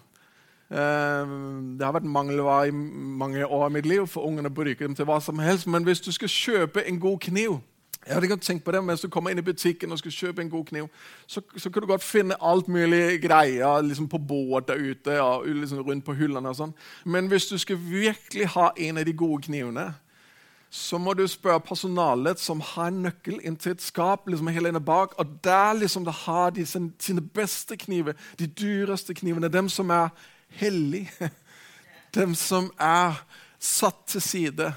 det 0.69 1.85
har 1.85 1.93
vært 1.93 2.09
mangelvare 2.09 2.67
i 2.67 2.71
mange 2.73 3.45
år 3.45 3.67
av 3.67 3.71
mitt 3.71 3.85
liv, 3.85 4.07
for 4.07 4.25
ungene 4.25 4.49
bruker 4.49 4.87
dem 4.87 4.95
til 4.95 5.05
hva 5.05 5.19
som 5.21 5.39
helst. 5.39 5.67
Men 5.67 5.85
hvis 5.85 6.01
du 6.01 6.11
skal 6.11 6.29
kjøpe 6.29 6.85
en 6.87 6.99
god 6.99 7.19
kniv, 7.19 7.61
Jeg 8.05 8.13
hadde 8.13 8.27
ikke 8.27 8.37
tenkt 8.37 8.63
på 8.63 8.71
det, 8.71 8.83
Mens 8.83 9.01
du 9.01 9.07
kommer 9.09 9.31
inn 9.33 9.39
i 9.41 9.41
butikken 9.41 9.91
og 9.91 9.97
skal 9.97 10.11
kjøpe 10.11 10.41
en 10.41 10.49
god 10.49 10.65
kniv, 10.65 10.87
så, 11.27 11.41
så 11.57 11.69
kan 11.69 11.81
du 11.81 11.87
godt 11.87 12.03
finne 12.03 12.35
alt 12.41 12.67
mulig 12.67 13.21
greier 13.21 13.81
liksom 13.81 14.07
på 14.09 14.17
båt 14.17 14.67
der 14.67 14.77
ute 14.91 15.21
og 15.21 15.47
liksom 15.47 15.79
rundt 15.79 16.05
på 16.05 16.13
hyllene. 16.13 16.49
og 16.49 16.55
sånn. 16.55 16.73
Men 17.05 17.27
hvis 17.27 17.47
du 17.47 17.57
skal 17.57 17.77
virkelig 17.77 18.47
ha 18.53 18.69
en 18.77 18.97
av 18.97 19.05
de 19.05 19.13
gode 19.13 19.41
knivene, 19.47 19.93
så 20.69 20.97
må 20.97 21.13
du 21.13 21.23
spørre 21.27 21.61
personalet 21.63 22.39
som 22.41 22.61
har 22.73 22.89
en 22.91 23.03
nøkkel 23.05 23.37
inn 23.47 23.55
til 23.55 23.75
et 23.75 23.83
skap 23.83 24.27
liksom 24.27 24.49
hele 24.51 24.71
inne 24.73 24.81
bak. 24.83 25.13
Og 25.21 25.37
der 25.43 25.77
liksom 25.77 26.03
det 26.05 26.13
har 26.25 26.51
de 26.55 26.65
sine, 26.65 26.91
sine 26.99 27.21
beste 27.21 27.77
kniver, 27.77 28.13
de 28.39 28.47
dyreste 28.47 29.13
knivene, 29.15 29.47
dem 29.47 29.69
som 29.69 29.89
er 29.89 30.09
hellige. 30.59 31.09
Dem 32.15 32.31
som 32.35 32.69
er 32.79 33.17
satt 33.59 34.05
til 34.07 34.21
side. 34.21 34.69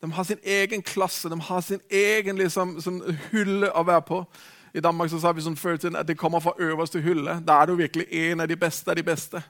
De 0.00 0.12
har 0.12 0.24
sin 0.24 0.38
egen 0.44 0.82
klasse, 0.82 1.28
de 1.28 1.40
har 1.40 1.60
sin 1.60 1.80
egen 1.90 2.38
liksom, 2.40 2.78
sånn 2.80 3.02
hylle 3.32 3.68
å 3.68 3.82
være 3.84 4.04
på. 4.08 4.22
I 4.76 4.80
Danmark 4.80 5.10
så 5.12 5.20
sa 5.20 5.32
vi 5.36 5.44
sånn 5.44 5.58
før 5.60 5.76
tiden 5.76 5.98
at 6.00 6.08
det 6.08 6.16
kommer 6.16 6.40
fra 6.40 6.54
øverste 6.56 7.00
hylle. 7.04 7.38
Da 7.44 7.58
er 7.60 7.68
du 7.68 7.76
virkelig 7.76 8.06
en 8.08 8.40
av 8.40 8.48
de 8.48 8.56
beste 8.56 8.88
av 8.92 8.96
de 8.96 9.04
beste. 9.04 9.42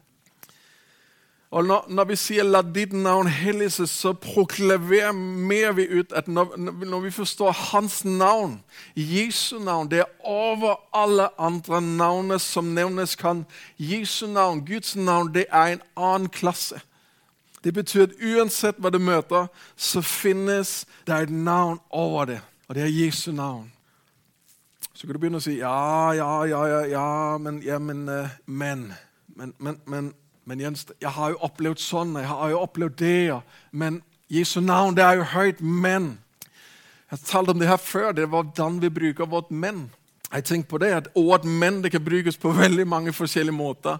Og 1.56 1.64
når, 1.64 1.86
når, 1.88 2.04
vi 2.04 2.16
sier 2.16 2.44
'la 2.44 2.60
ditt 2.62 2.92
navn 2.92 3.28
helliges', 3.32 3.90
så 3.90 4.12
proklamerer 4.12 5.72
vi 5.72 5.86
ut 5.88 6.12
at 6.12 6.28
når, 6.28 6.56
når, 6.84 7.00
vi 7.00 7.10
forstår 7.10 7.52
hans 7.52 8.04
navn, 8.04 8.60
Jesu 8.96 9.58
navn, 9.58 9.90
det 9.90 9.98
er 9.98 10.10
over 10.24 10.76
alle 10.92 11.28
andre 11.40 11.80
navn 11.80 12.38
som 12.38 12.64
nevnes 12.64 13.16
kan. 13.16 13.46
Jesu 13.78 14.26
navn, 14.26 14.66
Guds 14.66 14.96
navn, 14.96 15.34
det 15.34 15.46
er 15.52 15.66
en 15.66 15.82
annen 15.96 16.28
klasse. 16.28 16.80
Det 17.64 17.74
betyr 17.74 18.02
at 18.02 18.20
uansett 18.20 18.76
hva 18.76 18.92
du 18.92 18.98
møter, 18.98 19.48
så 19.76 20.00
finnes 20.04 20.84
det 21.06 21.22
et 21.22 21.30
navn 21.32 21.80
over 21.90 22.24
det, 22.24 22.40
og 22.68 22.74
det 22.74 22.82
er 22.82 22.92
Jesu 22.92 23.32
navn. 23.32 23.72
Så 24.92 25.06
kan 25.06 25.16
du 25.16 25.18
begynne 25.18 25.40
å 25.40 25.44
si 25.44 25.56
ja, 25.56 26.12
ja, 26.12 26.44
ja, 26.44 26.62
ja, 26.66 26.84
ja 26.84 27.38
men, 27.38 27.62
ja, 27.64 27.78
men, 27.78 28.08
eh, 28.08 28.28
men, 28.46 28.92
men, 29.36 29.54
men, 29.58 29.80
men 29.86 30.12
men 30.46 30.60
Jens, 30.60 30.86
jeg 31.02 31.10
har 31.10 31.32
jo 31.32 31.40
opplevd 31.42 31.80
sånn, 31.82 32.12
jeg 32.20 32.28
har 32.30 32.50
jo 32.52 32.60
opplevd 32.62 33.00
det. 33.00 33.40
Men 33.74 33.98
Jesu 34.30 34.60
navn, 34.62 34.94
det 34.94 35.02
er 35.02 35.18
jo 35.18 35.26
høyt. 35.32 35.58
Men 35.60 36.12
jeg 37.10 37.24
talte 37.26 37.50
om 37.50 37.58
det 37.58 37.66
her 37.66 37.82
før. 37.82 38.12
Det 38.14 38.22
er 38.22 38.30
hvordan 38.30 38.78
vi 38.82 38.90
bruker 38.90 39.26
vårt 39.26 39.50
'men'. 39.50 39.90
Jeg 40.32 40.44
tenker 40.44 40.68
på 40.68 40.78
det, 40.78 40.92
at 40.92 41.08
Ordet 41.14 41.50
'men' 41.50 41.82
det 41.82 41.90
kan 41.90 42.04
brukes 42.04 42.36
på 42.36 42.50
veldig 42.64 42.86
mange 42.86 43.12
forskjellige 43.12 43.56
måter. 43.56 43.98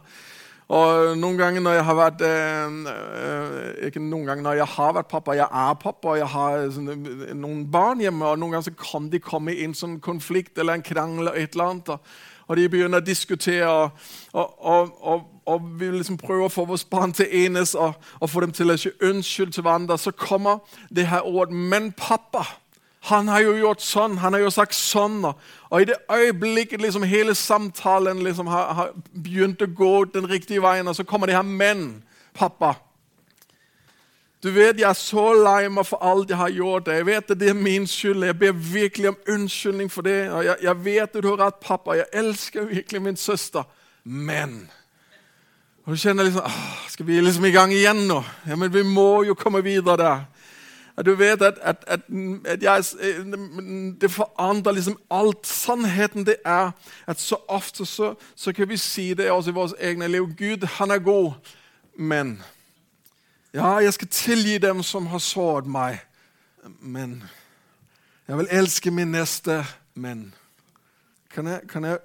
Og 0.69 1.19
Noen 1.19 1.37
ganger 1.39 1.61
når 1.61 1.73
jeg 1.73 1.85
har 1.85 1.95
vært 1.95 2.23
eh, 2.27 3.87
ikke 3.87 4.01
noen 4.03 4.27
ganger 4.27 4.43
når 4.43 4.53
jeg 4.53 4.67
har 4.67 4.93
vært 4.93 5.09
pappa, 5.09 5.33
jeg 5.33 5.47
er 5.51 5.75
pappa, 5.75 6.09
og 6.09 6.19
jeg 6.19 6.27
har 6.27 6.71
sånne, 6.71 6.97
noen 7.35 7.71
barn 7.71 8.01
hjemme, 8.01 8.27
og 8.27 8.39
noen 8.39 8.51
ganger 8.51 8.71
så 8.71 8.75
kan 8.75 9.11
de 9.11 9.19
komme 9.19 9.55
i 9.55 9.65
en 9.65 9.75
sånn 9.75 10.01
konflikt 10.01 10.59
eller 10.59 10.75
en 10.75 10.83
krangel. 10.83 11.29
og 11.29 11.39
et 11.39 11.53
eller 11.55 11.65
annet, 11.65 11.89
og 12.49 12.57
de 12.57 12.69
begynner 12.69 12.99
å 12.99 13.07
diskutere. 13.07 13.91
og, 14.33 14.55
og, 14.59 14.99
og 15.01 15.36
og 15.47 15.81
vi 15.81 15.91
liksom 15.91 16.19
prøver 16.19 16.49
å 16.49 16.53
få 16.53 16.65
våre 16.67 16.91
barn 16.91 17.13
til 17.15 17.27
enes 17.31 17.75
og, 17.75 17.95
og 18.21 18.31
få 18.31 18.41
dem 18.41 18.53
til 18.53 18.71
å 18.71 18.77
ikke 18.77 19.11
unnskyld 19.11 19.53
til 19.55 19.63
hverandre, 19.63 19.99
så 19.99 20.11
kommer 20.11 20.59
det 20.91 21.07
her 21.07 21.27
ordet 21.27 21.55
'men 21.55 21.93
pappa'. 21.93 22.47
Han 23.01 23.29
har 23.29 23.41
jo 23.41 23.53
gjort 23.55 23.83
sånn, 23.83 24.17
han 24.19 24.33
har 24.33 24.41
jo 24.41 24.51
sagt 24.51 24.75
sånn. 24.75 25.25
Og 25.71 25.81
i 25.81 25.85
det 25.85 25.95
øyeblikket 26.11 26.81
liksom 26.83 27.03
hele 27.03 27.35
samtalen 27.35 28.23
liksom 28.23 28.47
har, 28.47 28.73
har, 28.75 28.91
begynt 29.15 29.63
å 29.63 29.67
gå 29.67 30.05
den 30.05 30.27
riktige 30.27 30.63
veien, 30.63 30.89
og 30.89 30.97
så 30.97 31.05
kommer 31.05 31.27
det 31.27 31.37
her 31.37 31.43
'men 31.43 32.03
pappa'. 32.35 32.75
Du 34.43 34.51
vet, 34.51 34.79
Jeg 34.79 34.89
er 34.89 34.93
så 34.93 35.33
lei 35.33 35.69
meg 35.69 35.87
for 35.87 35.99
alt 36.03 36.29
jeg 36.29 36.37
har 36.37 36.51
gjort. 36.51 36.89
Jeg 36.89 37.07
vet 37.07 37.31
at 37.31 37.41
det 37.41 37.49
er 37.49 37.55
min 37.55 37.87
skyld. 37.87 38.25
Jeg 38.25 38.39
ber 38.39 38.53
virkelig 38.53 39.09
om 39.09 39.17
unnskyldning 39.29 39.91
for 39.91 40.03
det. 40.03 40.31
Og 40.31 40.45
jeg, 40.45 40.57
jeg 40.63 40.85
vet 40.85 41.17
at 41.17 41.23
du 41.23 41.29
har 41.29 41.47
rett, 41.47 41.61
pappa. 41.61 41.93
Jeg 41.93 42.07
elsker 42.13 42.65
virkelig 42.65 43.03
min 43.03 43.17
søster. 43.17 43.65
Men 44.05 44.71
og 45.87 45.95
du 45.95 46.01
kjenner 46.03 46.27
liksom 46.27 46.43
Skal 46.91 47.07
vi 47.07 47.21
liksom 47.21 47.45
i 47.47 47.55
gang 47.55 47.73
igjen 47.73 48.09
nå? 48.09 48.19
Ja, 48.47 48.57
Men 48.57 48.73
vi 48.75 48.83
må 48.83 49.23
jo 49.23 49.35
komme 49.39 49.63
videre 49.63 49.97
der. 49.97 50.25
Du 51.05 51.15
vet 51.15 51.43
at, 51.43 51.59
at, 51.63 51.85
at, 51.87 52.01
at 52.45 52.63
jeg, 52.63 52.85
det 54.01 54.11
forandrer 54.11 54.73
liksom 54.73 54.97
alt. 55.11 55.47
Sannheten 55.47 56.25
det 56.27 56.37
er 56.45 56.73
at 57.07 57.21
så 57.21 57.37
ofte 57.49 57.87
så, 57.87 58.15
så 58.35 58.53
kan 58.53 58.69
vi 58.69 58.77
si 58.77 59.15
det 59.15 59.31
også 59.31 59.51
i 59.51 59.55
vårt 59.55 59.75
egne 59.79 60.09
liv. 60.09 60.27
Gud, 60.39 60.67
han 60.67 60.91
er 60.91 60.99
god, 60.99 61.33
men 61.99 62.43
Ja, 63.55 63.77
jeg 63.77 63.93
skal 63.93 64.09
tilgi 64.09 64.59
dem 64.59 64.83
som 64.83 65.07
har 65.07 65.19
såret 65.19 65.67
meg, 65.67 66.01
men 66.81 67.25
Jeg 68.29 68.39
vil 68.39 68.49
elske 68.51 68.91
min 68.91 69.13
neste, 69.13 69.65
men 69.95 70.35
Kan 71.31 71.47
jeg, 71.47 71.61
kan 71.69 71.85
jeg, 71.85 71.99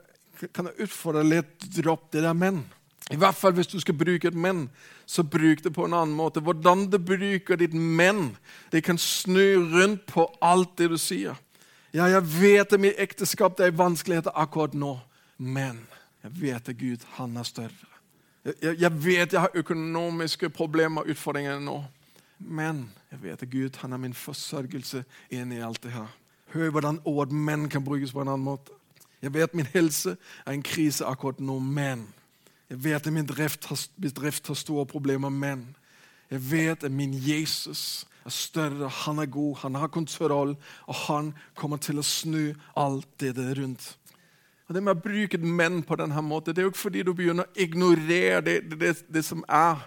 kan 0.53 0.65
jeg 0.65 0.83
utfordre 0.83 1.23
litt? 1.23 1.75
Dropp 1.77 2.13
det 2.13 2.23
der 2.23 2.33
men. 2.33 2.65
I 3.11 3.19
hvert 3.19 3.35
fall 3.35 3.53
hvis 3.57 3.67
du 3.67 3.79
skal 3.79 3.97
bruke 3.97 4.27
et 4.27 4.37
men, 4.37 4.69
så 5.05 5.23
bruk 5.23 5.63
det 5.63 5.73
på 5.75 5.85
en 5.85 5.93
annen 5.93 6.15
måte. 6.15 6.39
Hvordan 6.39 6.87
du 6.91 6.97
bruker 6.97 7.59
ditt 7.59 7.73
men, 7.73 8.37
det 8.71 8.83
kan 8.87 8.97
snu 8.97 9.67
rundt 9.73 10.05
på 10.07 10.27
alt 10.41 10.77
det 10.79 10.91
du 10.93 10.97
sier. 11.01 11.35
Ja, 11.91 12.07
jeg 12.07 12.23
vet 12.23 12.73
at 12.73 12.79
mitt 12.79 12.99
ekteskap 13.01 13.57
det 13.59 13.67
er 13.67 13.75
vanskeligheter 13.75 14.31
akkurat 14.39 14.73
nå, 14.73 14.93
men 15.37 15.81
jeg 16.23 16.37
vet 16.39 16.69
at 16.69 16.77
Gud, 16.77 17.03
han 17.17 17.35
er 17.37 17.47
større. 17.47 17.89
Jeg, 18.45 18.77
jeg 18.79 18.91
vet 19.03 19.33
jeg 19.33 19.43
har 19.43 19.59
økonomiske 19.59 20.49
problemer 20.49 21.03
og 21.03 21.11
utfordringer 21.11 21.59
nå, 21.59 21.81
men 22.39 22.85
jeg 23.11 23.23
vet 23.25 23.43
at 23.43 23.51
Gud, 23.51 23.81
han 23.83 23.93
er 23.93 24.01
min 24.01 24.15
forsørgelse 24.15 25.03
inn 25.35 25.51
i 25.51 25.59
alt 25.61 25.83
det 25.83 25.91
her. 25.91 26.07
Hør 26.53 26.69
hvordan 26.69 27.01
ord 27.05 27.31
'men' 27.31 27.69
kan 27.69 27.83
brukes 27.83 28.11
på 28.11 28.21
en 28.21 28.27
annen 28.27 28.43
måte. 28.43 28.71
Jeg 29.21 29.33
vet 29.33 29.53
min 29.55 29.67
helse 29.73 30.17
er 30.45 30.51
en 30.51 30.63
krise 30.63 31.05
akkurat 31.05 31.39
nå, 31.39 31.59
men 31.59 32.07
jeg 32.71 32.79
vet 32.85 33.07
at 33.07 33.13
min 33.13 33.27
drift 33.27 33.65
har, 33.67 33.79
bedrift 33.99 34.47
har 34.47 34.55
store 34.55 34.85
problemer, 34.87 35.29
men 35.29 35.65
jeg 36.31 36.39
vet 36.51 36.83
at 36.87 36.91
min 36.91 37.11
Jesus 37.11 38.05
er 38.23 38.31
større, 38.31 38.87
han 38.87 39.19
er 39.19 39.27
god, 39.27 39.57
han 39.65 39.75
har 39.75 39.91
kontroll, 39.91 40.55
og 40.87 40.95
han 41.07 41.33
kommer 41.55 41.81
til 41.83 41.99
å 41.99 42.05
snu 42.05 42.53
alt 42.79 43.09
det 43.19 43.33
der 43.35 43.59
rundt. 43.59 43.97
Og 44.69 44.75
Det 44.75 44.83
med 44.83 44.95
å 44.95 45.03
bruke 45.03 45.37
menn 45.43 45.81
på 45.83 45.97
denne 45.99 46.21
måten, 46.23 46.55
det 46.55 46.63
er 46.63 46.69
jo 46.69 46.71
ikke 46.71 46.85
fordi 46.85 47.03
du 47.03 47.11
begynner 47.11 47.49
å 47.49 47.59
ignorere 47.59 48.39
det, 48.45 48.61
det, 48.71 48.79
det, 48.79 48.93
det 49.11 49.25
som 49.27 49.43
er 49.49 49.81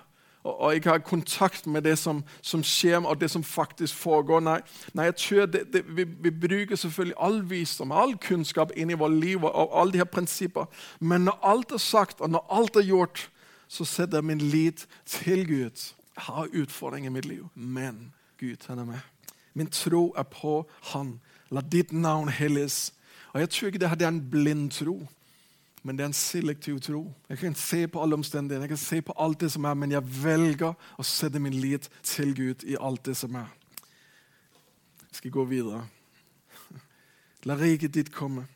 og, 0.45 0.61
og 0.61 0.75
ikke 0.75 0.91
har 0.91 0.99
kontakt 0.99 1.67
med 1.67 1.83
det 1.83 1.99
som, 1.99 2.25
som, 2.43 2.63
skjer, 2.63 3.07
og 3.07 3.21
det 3.21 3.31
som 3.31 3.45
faktisk 3.45 3.97
foregår. 3.97 4.41
Nei, 4.45 4.59
nei 4.93 5.09
jeg 5.09 5.17
tror 5.17 5.47
det, 5.47 5.63
det, 5.73 5.85
vi, 5.89 6.05
vi, 6.05 6.31
bruker 6.31 6.77
selvfølgelig 6.77 7.17
all 7.19 7.41
visdom, 7.51 7.93
all 7.93 8.17
kunnskap 8.21 8.75
inn 8.77 8.93
i 8.93 8.99
vårt 9.01 9.17
liv, 9.17 9.45
og 9.45 9.81
alle 9.81 9.93
de 9.93 10.03
her 10.03 10.11
prinsipper. 10.11 10.69
Men 11.01 11.25
når 11.29 11.41
alt 11.43 11.73
er 11.73 11.83
sagt, 11.83 12.21
og 12.21 12.31
når 12.31 12.47
alt 12.53 12.77
er 12.77 12.89
gjort, 12.89 13.31
så 13.69 13.85
setter 13.85 14.21
jeg 14.21 14.25
min 14.25 14.45
lit 14.53 14.87
til 15.07 15.47
Gud. 15.49 15.89
Jeg 16.15 16.29
har 16.29 16.53
utfordringer 16.53 17.11
i 17.11 17.15
mitt 17.15 17.27
liv, 17.27 17.49
men 17.55 18.13
Gud 18.41 18.69
han 18.69 18.79
er 18.79 18.85
med. 18.85 19.01
Min 19.55 19.71
tro 19.71 20.13
er 20.19 20.23
på 20.29 20.67
Han. 20.93 21.21
La 21.51 21.61
ditt 21.61 21.93
navn 21.93 22.29
helliges. 22.29 22.93
Og 23.33 23.41
Jeg 23.41 23.51
tror 23.51 23.67
ikke 23.67 23.79
det 23.79 24.03
er 24.03 24.09
en 24.09 24.31
blind 24.31 24.71
tro 24.71 25.07
men 25.85 25.97
det 25.97 26.05
er 26.05 26.09
en 26.09 26.17
selektiv 26.17 26.79
tro. 26.81 27.03
Jeg 27.29 27.38
kan 27.38 27.55
se 27.55 27.83
på 27.87 28.00
alle 28.00 28.17
omstendighetene, 28.17 28.64
jeg 28.64 28.73
kan 28.73 28.81
se 28.81 29.03
på 29.05 29.12
alt 29.21 29.41
det 29.41 29.50
som 29.53 29.64
er, 29.69 29.75
men 29.76 29.93
jeg 29.93 30.23
velger 30.25 30.73
å 30.73 31.05
sette 31.05 31.43
min 31.43 31.59
lit 31.61 31.91
til 32.03 32.33
Gud 32.37 32.64
i 32.64 32.79
alt 32.81 33.05
det 33.05 33.17
som 33.21 33.37
er. 33.37 33.50
Jeg 35.11 35.19
skal 35.19 35.35
gå 35.37 35.45
videre. 35.50 35.83
La 37.49 37.59
riket 37.61 37.93
ditt 37.95 38.09
komme. 38.14 38.47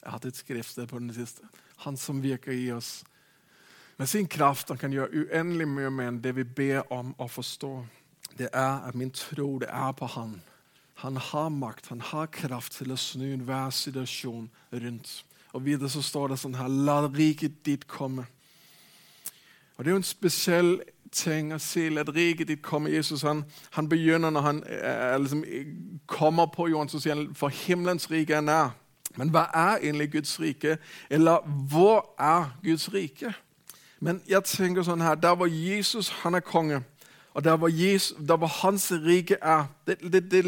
Jeg 0.00 0.08
har 0.08 0.16
hatt 0.16 0.30
et 0.30 0.40
skriftsted 0.40 0.88
på 0.88 1.02
den 1.02 1.12
siste. 1.12 1.44
Han 1.84 2.00
som 2.00 2.24
virker 2.24 2.56
i 2.56 2.70
oss. 2.72 3.04
Med 4.00 4.08
sin 4.08 4.26
kraft 4.28 4.72
han 4.72 4.80
kan 4.80 4.96
gjøre 4.96 5.12
uendelig 5.12 5.68
mye 5.68 5.92
mer 5.92 6.08
enn 6.08 6.24
det 6.24 6.32
vi 6.40 6.48
ber 6.48 6.88
om 6.92 7.12
å 7.20 7.28
forstå. 7.28 7.74
Det 8.36 8.48
er 8.48 8.84
at 8.88 8.96
min 8.96 9.12
tro 9.12 9.58
det 9.60 9.68
er 9.68 9.92
på 9.92 10.08
Han. 10.16 10.38
Han 11.04 11.16
har 11.16 11.48
makt, 11.52 11.88
han 11.92 12.00
har 12.00 12.32
kraft 12.32 12.78
til 12.78 12.92
å 12.92 12.96
snu 12.96 13.26
enhver 13.28 13.68
situasjon 13.70 14.48
rundt. 14.72 15.24
Og 15.52 15.64
videre 15.64 15.90
så 15.90 16.02
står 16.02 16.32
det 16.32 16.40
sånn 16.40 16.56
her 16.58 16.68
La 16.68 17.00
riket 17.06 17.62
ditt 17.66 17.86
komme. 17.88 18.26
Og 19.76 19.84
Det 19.84 19.90
er 19.90 19.94
jo 19.94 20.02
en 20.02 20.08
spesiell 20.08 20.70
ting 21.12 21.52
å 21.54 21.60
si. 21.62 21.88
La 21.92 22.04
riket 22.06 22.48
ditt 22.48 22.62
komme. 22.64 22.92
Jesus 22.92 23.22
han, 23.26 23.44
han 23.76 23.88
begynner 23.88 24.32
når 24.32 24.46
han 24.46 24.62
eh, 24.64 25.14
liksom, 25.20 25.44
kommer 26.06 26.50
på 26.52 26.68
jorden, 26.72 26.90
så 26.92 27.00
sier 27.00 27.16
han 27.16 27.30
for 27.36 27.52
himmelens 27.52 28.10
rike 28.10 28.36
er 28.36 28.44
nær. 28.44 28.74
Men 29.16 29.30
hva 29.32 29.46
er 29.54 29.80
egentlig 29.80 30.10
Guds 30.12 30.34
rike? 30.40 30.76
Eller 31.10 31.44
hvor 31.70 32.12
er 32.20 32.50
Guds 32.64 32.88
rike? 32.92 33.32
Men 34.00 34.20
jeg 34.28 34.44
tenker 34.44 34.84
sånn 34.84 35.00
her, 35.00 35.16
der 35.16 35.36
hvor 35.38 35.48
Jesus 35.48 36.10
han 36.20 36.36
er 36.36 36.44
konge, 36.44 36.82
og 37.36 37.44
der 37.44 37.56
hvor, 37.60 37.68
Jesus, 37.68 38.16
der 38.28 38.36
hvor 38.40 38.48
hans 38.62 38.90
rike 38.92 39.36
er 39.42 39.66
det, 39.86 39.98
det, 40.00 40.22
det, 40.30 40.44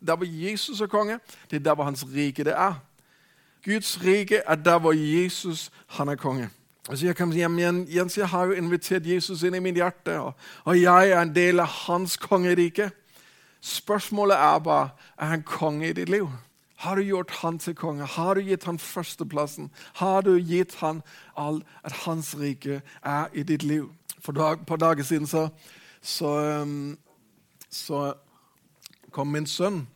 Der 0.00 0.16
hvor 0.16 0.24
Jesus 0.26 0.80
er 0.80 0.86
konge, 0.86 1.18
det 1.50 1.56
er 1.56 1.64
der 1.64 1.74
hvor 1.74 1.84
hans 1.84 2.04
rike 2.04 2.44
det 2.44 2.52
er. 2.52 2.78
Guds 3.64 4.04
rike 4.04 4.42
er 4.46 4.54
der 4.54 4.78
hvor 4.78 4.92
Jesus 4.92 5.70
han 5.86 6.08
er 6.08 6.16
konge. 6.16 6.50
Altså 6.88 7.06
jeg 7.06 7.16
kan 7.16 7.32
si, 7.32 7.46
men 7.46 7.86
Jens, 7.94 8.18
jeg 8.18 8.28
har 8.28 8.44
jo 8.44 8.52
invitert 8.52 9.06
Jesus 9.06 9.42
inn 9.42 9.54
i 9.54 9.60
mitt 9.60 9.76
hjerte, 9.76 10.16
og, 10.20 10.78
jeg 10.78 11.10
er 11.10 11.22
en 11.22 11.34
del 11.34 11.60
av 11.60 11.66
hans 11.86 12.16
kongerike. 12.16 12.90
Spørsmålet 13.60 14.36
er 14.36 14.58
bare 14.58 14.88
er 15.18 15.26
han 15.26 15.42
konge 15.42 15.90
i 15.90 15.92
ditt 15.92 16.08
liv. 16.08 16.26
Har 16.80 16.96
du 16.96 17.02
gjort 17.02 17.30
han 17.42 17.58
til 17.58 17.74
konge? 17.74 18.04
Har 18.04 18.34
du 18.34 18.40
gitt 18.40 18.64
han 18.64 18.78
førsteplassen? 18.78 19.70
Har 19.94 20.20
du 20.20 20.38
gitt 20.38 20.74
han 20.80 21.02
alt 21.36 21.66
at 21.84 21.92
hans 21.92 22.32
rike 22.40 22.80
er 23.04 23.28
i 23.34 23.42
ditt 23.42 23.62
liv? 23.62 23.90
For 24.18 24.32
et 24.32 24.66
par 24.66 24.76
dager 24.76 25.02
siden 25.04 25.26
så, 25.26 25.48
så, 26.02 26.64
så 27.70 28.14
kom 29.10 29.26
min 29.26 29.46
sønn, 29.46 29.86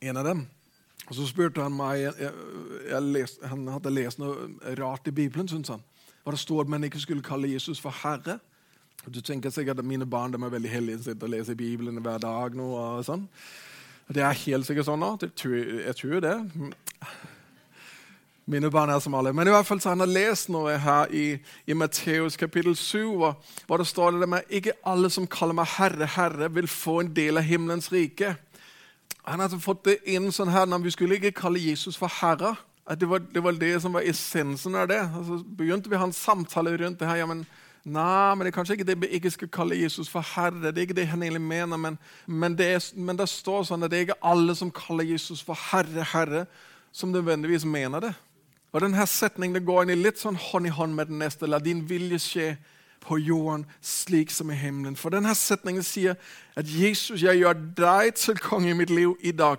en 0.00 0.16
av 0.16 0.24
dem. 0.24 0.46
Og 1.08 1.14
Så 1.14 1.26
spurte 1.28 1.62
han 1.62 1.74
meg 1.76 2.00
jeg, 2.00 2.30
jeg 2.88 3.02
lest, 3.02 3.42
Han 3.44 3.66
hadde 3.68 3.92
lest 3.92 4.18
noe 4.18 4.48
rart 4.78 5.08
i 5.08 5.12
Bibelen, 5.12 5.48
syntes 5.48 5.74
han. 5.74 5.84
Hva 6.24 6.32
det 6.32 6.40
står 6.40 6.64
at 6.64 6.72
man 6.72 6.84
ikke 6.84 7.02
skulle 7.02 7.24
kalle 7.24 7.52
Jesus 7.52 7.80
for 7.80 7.92
herre. 8.02 8.38
Du 9.04 9.20
tenker 9.20 9.52
sikkert 9.52 9.78
at 9.78 9.84
mine 9.84 10.06
barn 10.08 10.32
de 10.32 10.40
er 10.40 10.52
veldig 10.54 10.70
hellige 10.70 11.02
sitter 11.04 11.28
og 11.28 11.34
leser 11.34 11.54
Bibelen 11.54 12.00
hver 12.00 12.18
dag. 12.18 12.56
nå 12.56 12.70
og 12.72 13.04
sånn. 13.04 13.28
Det 14.08 14.22
er 14.24 14.42
helt 14.46 14.66
sikkert 14.66 14.88
sånn 14.88 15.00
nå. 15.00 15.16
Jeg 15.20 15.96
tror 15.96 16.20
det. 16.24 16.34
Mine 18.46 18.68
barn 18.70 18.90
er 18.92 19.00
som 19.00 19.14
alle. 19.16 19.32
Men 19.32 19.48
i 19.48 19.52
hvert 19.52 19.66
fall 19.66 19.80
så 19.80 19.94
han 19.94 20.04
har 20.04 20.10
lest 20.10 20.50
noe 20.52 20.76
her 20.80 21.12
i, 21.12 21.38
i 21.64 21.76
Matteus 21.76 22.36
kapittel 22.36 22.76
7, 22.76 22.98
hvor, 23.16 23.38
hvor 23.66 23.80
det 23.80 23.86
står 23.88 24.18
det 24.20 24.28
med 24.28 24.50
ikke 24.52 24.76
alle 24.84 25.08
som 25.12 25.28
kaller 25.28 25.56
meg 25.56 25.70
Herre, 25.78 26.08
Herre, 26.16 26.50
vil 26.52 26.68
få 26.68 26.98
en 27.00 27.14
del 27.16 27.40
av 27.40 27.48
himmelens 27.48 27.88
rike. 27.92 28.34
Han 29.24 29.40
hadde 29.40 29.60
fått 29.60 29.84
det 29.88 29.98
inn 30.10 30.30
sånn 30.32 30.52
her, 30.52 30.66
når 30.68 30.84
Vi 30.84 30.94
skulle 30.94 31.18
ikke 31.18 31.36
kalle 31.38 31.62
Jesus 31.62 31.96
for 31.96 32.12
Herre. 32.20 32.54
At 32.84 33.00
det, 33.00 33.08
var, 33.08 33.22
det 33.32 33.40
var 33.40 33.56
det 33.56 33.78
som 33.80 33.94
var 33.96 34.04
essensen 34.04 34.74
av 34.76 34.88
det. 34.90 35.00
Så 35.24 35.38
begynte 35.56 35.88
vi 35.88 35.96
å 35.96 36.02
ha 36.02 36.08
en 36.10 36.16
samtale 36.16 36.74
rundt 36.76 37.00
det 37.00 37.08
her. 37.08 37.22
ja, 37.22 37.28
men 37.28 37.46
Nei, 37.84 38.32
men 38.32 38.46
det 38.46 38.48
er 38.48 38.56
kanskje 38.56 38.78
ikke 38.78 38.86
det 38.88 38.94
vi 38.96 39.08
ikke 39.12 39.30
skal 39.34 39.48
kalle 39.52 39.76
Jesus 39.76 40.08
for 40.08 40.24
Herre. 40.24 40.70
Det 40.72 40.78
er 40.80 40.86
ikke 40.86 40.96
det 40.96 41.10
han 41.10 41.22
egentlig 41.22 41.42
mener, 41.44 41.76
men, 41.76 41.98
men, 42.26 42.54
det, 42.56 42.68
er, 42.72 42.84
men 42.96 43.18
det 43.18 43.26
står 43.28 43.66
sånn 43.68 43.84
at 43.84 43.92
det 43.92 43.98
er 43.98 44.06
ikke 44.06 44.22
alle 44.24 44.54
som 44.56 44.70
kaller 44.72 45.04
Jesus 45.04 45.42
for 45.44 45.58
Herre, 45.68 46.06
Herre, 46.14 46.46
som 46.96 47.12
nødvendigvis 47.12 47.66
mener 47.68 48.06
det. 48.06 48.14
Og 48.72 48.80
denne 48.80 49.04
setningen 49.06 49.60
går 49.66 49.84
inn 49.84 49.92
i 49.92 50.00
litt 50.00 50.22
sånn 50.22 50.40
hånd 50.40 50.70
i 50.70 50.72
hånd 50.72 50.96
med 50.96 51.12
den 51.12 51.20
neste. 51.20 51.46
La 51.46 51.60
din 51.60 51.84
vilje 51.88 52.22
skje 52.24 52.48
på 53.04 53.18
jorden 53.18 53.66
slik 53.82 54.30
som 54.30 54.50
i 54.50 54.54
himmelen. 54.54 54.96
For 54.96 55.12
denne 55.12 55.34
setningen 55.34 55.84
sier 55.84 56.16
at 56.56 56.68
Jesus, 56.68 57.22
jeg 57.22 57.42
gjør 57.42 57.60
deg 57.76 58.14
til 58.18 58.38
konge 58.40 58.70
i 58.70 58.76
mitt 58.76 58.90
liv 58.90 59.16
i 59.20 59.32
dag. 59.32 59.58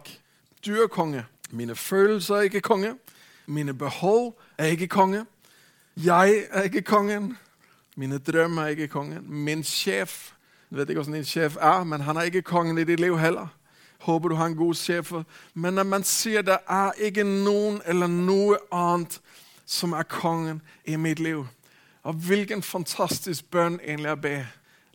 Du 0.65 0.73
er 0.81 0.87
konge. 0.87 1.25
Mine 1.51 1.75
følelser 1.75 2.35
er 2.35 2.41
ikke 2.49 2.61
konge. 2.61 2.95
Mine 3.45 3.73
behov 3.73 4.35
er 4.57 4.65
ikke 4.65 4.87
konge. 4.87 5.25
Jeg 5.97 6.45
er 6.51 6.61
ikke 6.61 6.81
kongen. 6.81 7.37
Mine 7.95 8.17
drømmer 8.17 8.63
er 8.63 8.67
ikke 8.67 8.87
kongen. 8.87 9.23
Min 9.27 9.63
sjef 9.63 10.31
Jeg 10.71 10.77
vet 10.77 10.89
ikke 10.89 11.01
hvordan 11.01 11.13
din 11.13 11.25
sjef 11.25 11.55
er, 11.55 11.83
men 11.83 12.01
han 12.01 12.17
er 12.17 12.21
ikke 12.21 12.41
kongen 12.41 12.77
i 12.77 12.83
ditt 12.83 12.99
liv 12.99 13.19
heller. 13.19 13.47
Håper 13.99 14.29
du 14.29 14.35
har 14.35 14.45
en 14.45 14.55
god 14.55 14.73
sjef. 14.73 15.13
Men 15.53 15.73
når 15.73 15.83
man 15.83 16.03
sier 16.03 16.41
det 16.41 16.57
er 16.67 16.91
ikke 16.97 17.23
noen 17.23 17.81
eller 17.85 18.07
noe 18.07 18.57
annet 18.73 19.19
som 19.65 19.93
er 19.93 20.03
kongen 20.03 20.61
i 20.85 20.95
mitt 20.95 21.19
liv 21.19 21.45
Og 22.05 22.13
hvilken 22.13 22.61
fantastisk 22.61 23.47
bønn 23.51 23.79
egentlig 23.81 24.11
å 24.13 24.19
be. 24.21 24.35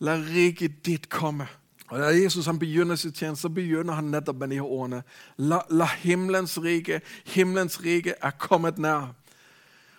La 0.01 0.15
riket 0.17 0.85
ditt 0.87 1.09
komme. 1.11 1.49
Og 1.91 1.99
Da 1.99 2.13
Jesus 2.15 2.47
han 2.47 2.59
begynner 2.59 2.95
sin 2.97 3.13
tjeneste, 3.13 3.43
så 3.43 3.49
begynner 3.49 3.99
han 3.99 4.13
nettopp 4.13 4.37
med 4.39 4.49
de 4.55 4.61
ordene. 4.61 5.03
La, 5.37 5.61
la 5.71 5.89
himmelens 6.03 6.59
rike, 6.63 7.01
himmelens 7.35 7.81
rike 7.83 8.15
er 8.23 8.37
kommet 8.39 8.79
nær. 8.79 9.11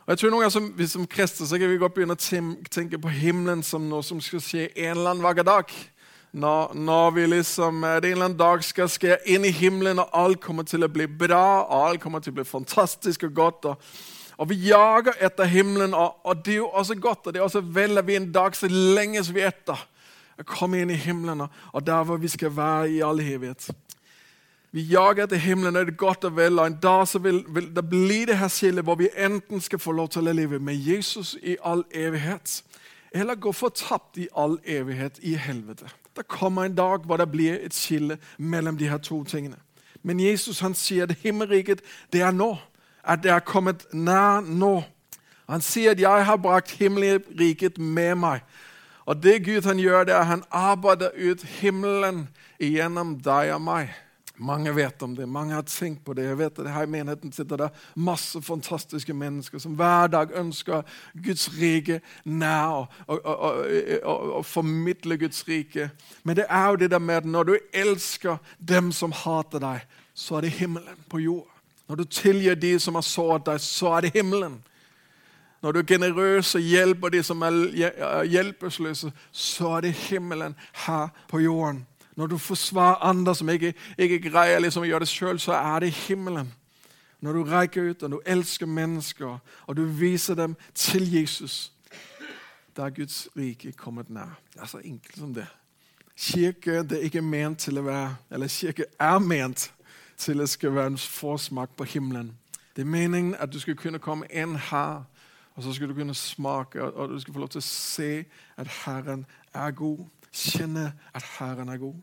Og 0.06 0.14
jeg 0.14 0.18
tror 0.18 0.32
noen 0.32 0.42
ganger 0.42 0.54
som, 0.56 0.70
som 0.88 1.08
kristne 1.08 1.48
så 1.48 1.60
kan 1.60 1.70
vi 1.70 1.82
godt 1.82 1.94
begynne 1.98 2.16
å 2.16 2.70
tenke 2.72 3.00
på 3.00 3.12
himmelen 3.12 3.62
som 3.64 3.84
noe 3.90 4.04
som 4.04 4.22
skal 4.24 4.42
skje 4.42 4.70
en 4.72 4.96
eller 4.96 5.12
annen 5.12 5.26
vakker 5.26 5.46
dag. 5.46 5.76
Når, 6.32 6.74
når, 6.80 7.12
vi 7.12 7.26
liksom, 7.28 7.84
det 7.84 7.92
en 7.92 8.16
eller 8.16 8.26
annen 8.30 8.40
dag 8.40 8.64
skal 8.64 8.88
skje 8.90 9.20
inn 9.28 9.44
i 9.46 9.52
himmelen, 9.52 10.00
og 10.00 10.16
alt 10.16 10.40
kommer 10.42 10.64
til 10.64 10.88
å 10.88 10.90
bli 10.90 11.10
bra, 11.12 11.68
og 11.68 11.90
alt 11.90 12.02
kommer 12.02 12.24
til 12.24 12.32
å 12.32 12.40
bli 12.40 12.48
fantastisk 12.48 13.28
og 13.28 13.36
godt. 13.36 13.68
Og, 13.74 13.94
og 14.42 14.50
vi 14.50 14.58
jager 14.72 15.14
etter 15.22 15.46
himmelen, 15.46 15.94
og, 15.94 16.40
det 16.46 16.56
er 16.56 16.64
jo 16.64 16.72
også 16.74 16.96
godt. 16.98 17.28
Og 17.28 17.34
det 17.34 17.40
er 17.40 17.46
også 17.46 17.62
vel 17.62 18.02
at 18.02 18.08
vi 18.08 18.16
en 18.18 18.32
dag 18.34 18.56
så 18.58 18.68
lenge 18.72 19.22
vi 19.30 19.44
etter 19.46 19.78
å 20.42 20.46
komme 20.50 20.80
inn 20.82 20.90
i 20.90 20.98
himmelen, 20.98 21.46
og 21.46 21.86
der 21.86 22.08
hvor 22.08 22.18
vi 22.18 22.32
skal 22.32 22.56
være 22.56 22.90
i 22.90 23.04
all 23.06 23.22
evighet. 23.22 23.68
Vi 24.74 24.88
jager 24.90 25.28
etter 25.28 25.38
himmelen, 25.38 25.76
og 25.76 25.86
det 25.86 25.94
er 25.94 26.00
godt 26.00 26.26
og 26.26 26.36
vel. 26.40 26.58
Og 26.58 26.72
en 26.72 26.80
dag 26.82 27.04
så 27.08 27.20
vil, 27.22 27.44
vil 27.54 27.70
det 27.76 27.84
bli 27.92 28.24
det 28.26 28.40
her 28.40 28.50
skillet 28.50 28.88
hvor 28.88 28.98
vi 28.98 29.12
enten 29.14 29.62
skal 29.62 29.84
få 29.84 29.94
lov 29.94 30.10
til 30.10 30.26
å 30.26 30.34
leve 30.34 30.60
med 30.64 30.80
Jesus 30.80 31.36
i 31.44 31.58
all 31.62 31.84
evighet, 31.94 32.64
eller 33.14 33.38
gå 33.38 33.54
fortapt 33.54 34.18
i 34.18 34.30
all 34.34 34.58
evighet 34.66 35.20
i 35.22 35.36
helvete. 35.38 35.92
Det 36.18 36.26
kommer 36.28 36.66
en 36.66 36.76
dag 36.76 37.06
hvor 37.06 37.22
det 37.22 37.30
blir 37.30 37.60
et 37.60 37.76
skille 37.78 38.18
mellom 38.38 38.80
de 38.80 38.90
her 38.90 38.98
to 38.98 39.22
tingene. 39.24 39.60
Men 40.02 40.20
Jesus 40.20 40.64
han 40.66 40.74
sier 40.74 41.06
at 41.06 41.20
himmelriket 41.22 41.84
det 42.10 42.24
er 42.26 42.34
nå. 42.34 42.56
At 43.04 43.24
det 43.24 43.32
er 43.32 43.40
kommet 43.40 43.86
nær 43.94 44.42
nå. 44.42 44.84
Han 45.50 45.62
sier 45.62 45.92
at 45.92 46.00
'jeg 46.00 46.26
har 46.26 46.38
brakt 46.38 46.72
himmelriket 46.72 47.78
med 47.78 48.16
meg'. 48.16 48.42
Og 49.06 49.24
det 49.24 49.46
Gud 49.46 49.66
han 49.66 49.80
gjør, 49.80 50.04
det 50.04 50.14
er 50.14 50.20
at 50.20 50.26
han 50.26 50.44
arbeider 50.52 51.10
ut 51.32 51.44
himmelen 51.44 52.30
gjennom 52.60 53.18
deg 53.20 53.54
og 53.54 53.62
meg. 53.62 53.90
Mange 54.42 54.72
vet 54.76 55.04
om 55.04 55.12
det, 55.16 55.28
mange 55.30 55.54
har 55.54 55.66
tenkt 55.70 56.06
på 56.06 56.14
det. 56.18 56.24
Jeg 56.26 56.38
vet 56.38 56.60
at 56.60 56.70
Her 56.74 56.88
i 56.88 56.90
menigheten 56.90 57.32
sitter 57.32 57.58
det 57.58 57.70
masse 57.96 58.42
fantastiske 58.42 59.14
mennesker 59.14 59.60
som 59.60 59.76
hver 59.78 60.08
dag 60.08 60.32
ønsker 60.34 60.82
Guds 61.26 61.50
rike 61.60 62.00
nær 62.26 62.66
og, 62.66 62.88
og, 63.08 63.26
og, 63.26 64.34
og, 64.38 64.46
formidle 64.46 65.18
Guds 65.18 65.44
rike. 65.48 65.90
Men 66.24 66.36
det 66.36 66.46
er 66.50 66.68
jo 66.70 66.76
det 66.76 66.92
der 66.92 67.00
med 67.00 67.16
at 67.16 67.26
når 67.26 67.44
du 67.44 67.58
elsker 67.74 68.38
dem 68.58 68.92
som 68.92 69.12
hater 69.12 69.60
deg, 69.60 69.86
så 70.14 70.36
er 70.36 70.42
det 70.42 70.58
himmelen 70.58 71.06
på 71.10 71.18
jord. 71.18 71.51
Når 71.92 71.96
du 71.96 72.04
tilgir 72.04 72.56
de 72.56 72.80
som 72.80 72.96
har 72.96 73.04
såret 73.04 73.44
deg, 73.46 73.60
så 73.60 73.90
er 73.98 74.06
det 74.06 74.14
himmelen. 74.14 74.54
Når 75.62 75.72
du 75.72 75.80
er 75.80 75.84
generøs 75.84 76.56
og 76.56 76.62
hjelper 76.64 77.10
de 77.12 77.20
som 77.24 77.42
er 77.44 77.58
hjelpeløse, 78.32 79.12
så 79.32 79.74
er 79.76 79.82
det 79.82 79.92
himmelen 79.94 80.56
her 80.86 81.10
på 81.28 81.42
jorden. 81.44 81.82
Når 82.16 82.28
du 82.28 82.38
forsvarer 82.38 83.04
andre 83.04 83.36
som 83.36 83.50
ikke, 83.50 83.74
ikke 83.98 84.22
greier 84.30 84.64
liksom 84.64 84.86
å 84.86 84.88
gjøre 84.88 85.04
det 85.04 85.12
sjøl, 85.12 85.40
så 85.40 85.52
er 85.52 85.84
det 85.84 85.92
himmelen. 86.06 86.54
Når 87.20 87.34
du 87.34 87.44
reiker 87.52 87.92
ut 87.92 88.08
og 88.08 88.16
du 88.16 88.18
elsker 88.26 88.72
mennesker 88.72 89.36
og 89.68 89.76
du 89.76 89.84
viser 89.84 90.40
dem 90.40 90.56
til 90.74 91.12
Jesus, 91.12 91.74
da 92.78 92.88
er 92.88 92.96
Guds 93.02 93.28
rike 93.36 93.76
kommet 93.76 94.10
nær. 94.10 94.40
Det 94.54 94.64
er 94.64 94.72
så 94.78 94.80
enkelt 94.80 95.20
som 95.20 95.36
det. 95.36 95.50
Kirke 96.16 96.88
det 96.88 97.02
er 97.02 97.12
ikke 97.12 97.22
ment 97.22 97.68
til 97.68 97.84
å 97.84 97.88
være, 97.92 98.16
eller 98.32 98.48
kirke 98.48 98.88
er 98.96 99.20
ment 99.20 99.74
til 100.22 100.40
det 100.40 100.50
skal 100.50 100.76
være 100.76 100.94
en 100.94 100.98
forsmak 100.98 101.74
på 101.78 101.84
himmelen. 101.84 102.32
Det 102.76 102.82
er 102.82 102.90
meningen 102.90 103.36
at 103.40 103.54
du 103.54 103.60
skal 103.60 103.76
kunne 103.76 104.00
komme 104.00 104.30
inn 104.30 104.56
her, 104.56 105.04
og 105.56 105.64
så 105.64 105.74
skal 105.74 105.90
du 105.90 105.94
kunne 105.94 106.16
smake, 106.16 106.84
og 106.84 107.10
du 107.10 107.20
skal 107.20 107.34
få 107.34 107.40
lov 107.40 107.50
til 107.50 107.60
å 107.60 107.68
se 107.68 108.12
at 108.58 108.70
Herren 108.86 109.26
er 109.54 109.74
god. 109.76 110.06
Kjenne 110.32 110.94
at 111.14 111.26
Herren 111.40 111.70
er 111.70 111.78
god. 111.78 111.98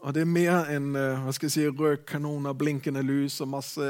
Og 0.00 0.14
Det 0.14 0.22
er 0.22 0.28
mer 0.32 0.70
enn 0.72 0.94
eh, 0.96 1.18
hva 1.20 1.32
skal 1.36 1.50
jeg 1.50 1.52
si, 1.52 1.64
rød 1.68 2.54
blinkende 2.56 3.02
lys 3.04 3.40
og 3.40 3.48
masse 3.48 3.88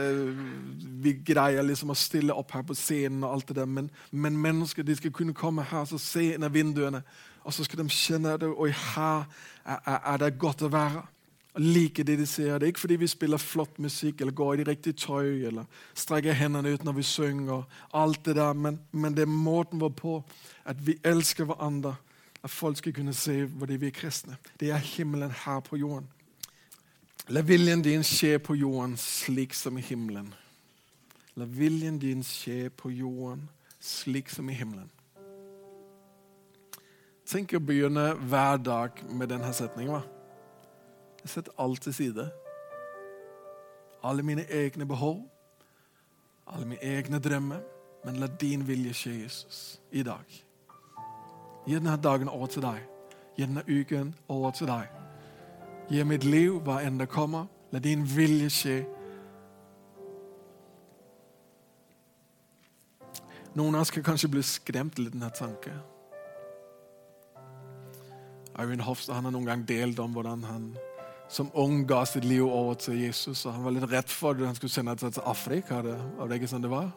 Vi 1.02 1.12
greier 1.26 1.62
liksom 1.62 1.90
å 1.90 1.94
stille 1.94 2.34
opp 2.34 2.50
her 2.52 2.64
på 2.66 2.74
scenen, 2.74 3.22
og 3.24 3.32
alt 3.34 3.48
det 3.48 3.56
der, 3.56 3.66
men, 3.66 3.90
men 4.10 4.36
mennesker 4.36 4.82
de 4.82 4.96
skal 4.96 5.12
kunne 5.12 5.34
komme 5.34 5.62
her 5.62 5.86
og 5.86 6.00
se 6.00 6.32
inn 6.34 6.42
av 6.42 6.54
vinduene, 6.54 7.02
og 7.44 7.54
så 7.54 7.64
skal 7.64 7.84
de 7.84 7.88
kjenne 7.94 8.38
det. 8.40 8.48
Og 8.48 8.72
her 8.72 9.26
er, 9.64 9.78
er, 9.86 10.00
er 10.14 10.16
det 10.24 10.38
godt 10.38 10.66
å 10.66 10.72
være. 10.72 11.04
Og 11.54 11.60
like 11.60 12.02
det 12.02 12.18
de 12.18 12.26
ser. 12.26 12.58
Det 12.58 12.62
er 12.62 12.72
ikke 12.72 12.80
fordi 12.80 12.96
vi 12.96 13.06
spiller 13.06 13.36
flott 13.36 13.78
musikk 13.78 14.20
eller 14.20 14.32
går 14.32 14.54
i 14.54 14.56
det 14.56 14.68
riktige 14.68 14.92
tøy 14.92 15.46
eller 15.46 15.64
strekker 15.94 16.32
hendene 16.32 16.74
ut 16.74 16.84
når 16.84 16.92
vi 16.92 17.02
synger, 17.02 17.62
alt 17.94 18.24
det 18.24 18.36
der, 18.36 18.52
men, 18.52 18.80
men 18.92 19.16
det 19.16 19.22
er 19.22 19.32
måten 19.32 19.80
vår 19.80 19.88
på 19.88 20.22
at 20.64 20.86
vi 20.86 20.98
elsker 21.04 21.44
hverandre 21.44 21.96
at 22.42 22.50
folk 22.50 22.76
skal 22.76 22.94
kunne 22.94 23.14
se 23.14 23.48
fordi 23.58 23.76
vi 23.76 23.86
er 23.86 23.96
kristne. 23.96 24.36
Det 24.60 24.70
er 24.70 24.76
himmelen 24.76 25.30
her 25.44 25.60
på 25.60 25.76
jorden. 25.76 26.08
La 27.28 27.40
viljen 27.40 27.82
din 27.82 28.02
skje 28.02 28.38
på 28.38 28.54
jorden 28.54 28.96
slik 28.96 29.54
som 29.54 29.78
i 29.78 29.82
himmelen. 29.82 30.32
La 31.34 31.44
viljen 31.44 31.98
din 31.98 32.24
skje 32.26 32.70
på 32.70 32.90
jorden 32.90 33.48
slik 33.80 34.30
som 34.30 34.48
i 34.50 34.54
himmelen. 34.54 34.90
Tenk 37.26 37.52
å 37.54 37.60
begynne 37.62 38.14
hver 38.26 38.56
dag 38.58 39.04
med 39.06 39.30
denne 39.30 39.52
setningen. 39.54 40.02
Jeg 41.22 41.30
setter 41.30 41.52
alt 41.58 41.82
til 41.82 41.94
side. 41.94 42.30
Alle 44.04 44.22
mine 44.22 44.44
egne 44.50 44.86
behov, 44.86 45.20
alle 46.46 46.66
mine 46.66 46.82
egne 46.82 47.18
drømmer. 47.18 47.60
Men 48.04 48.16
la 48.16 48.26
din 48.40 48.68
vilje 48.68 48.92
skje, 48.92 49.10
Jesus, 49.22 49.80
i 49.92 50.02
dag. 50.02 50.24
Gi 51.66 51.74
denne 51.74 51.96
dagen 52.02 52.28
over 52.28 52.46
til 52.46 52.62
deg. 52.62 52.80
Gi 53.36 53.44
denne 53.44 53.64
uken 53.68 54.14
over 54.28 54.50
til 54.50 54.66
deg. 54.66 54.88
Gi 55.90 56.04
mitt 56.04 56.24
liv 56.24 56.62
hva 56.64 56.78
enn 56.80 56.96
det 57.00 57.10
kommer. 57.12 57.44
La 57.72 57.78
din 57.78 58.06
vilje 58.16 58.48
skje. 58.50 58.78
Noen 63.54 63.74
av 63.74 63.84
oss 63.84 63.92
kan 63.92 64.06
kanskje 64.06 64.30
bli 64.32 64.42
skremt 64.46 64.98
litt 64.98 65.12
av 65.12 65.18
denne 65.18 65.30
tanken. 65.36 65.80
Eivind 68.60 68.86
Hofstad 68.86 69.20
har 69.20 69.28
noen 69.28 69.46
gang 69.48 69.66
delt 69.68 70.00
om 70.00 70.16
hvordan 70.16 70.44
han 70.48 70.70
som 71.30 71.50
ung 71.54 71.84
ga 71.86 72.02
sitt 72.04 72.24
liv 72.24 72.42
over 72.42 72.74
til 72.74 72.98
Jesus. 73.04 73.44
og 73.46 73.54
Han 73.54 73.64
var 73.64 73.76
litt 73.76 73.92
redd 73.92 74.10
for 74.10 74.34
at 74.34 74.46
han 74.48 74.56
skulle 74.58 74.72
sende 74.72 74.96
seg 74.98 75.14
til 75.14 75.22
Afrika. 75.30 75.78
Det, 75.86 75.94
var 76.18 76.28
det 76.28 76.40
ikke 76.40 76.50
sånn 76.50 76.64
det 76.64 76.72
var? 76.72 76.90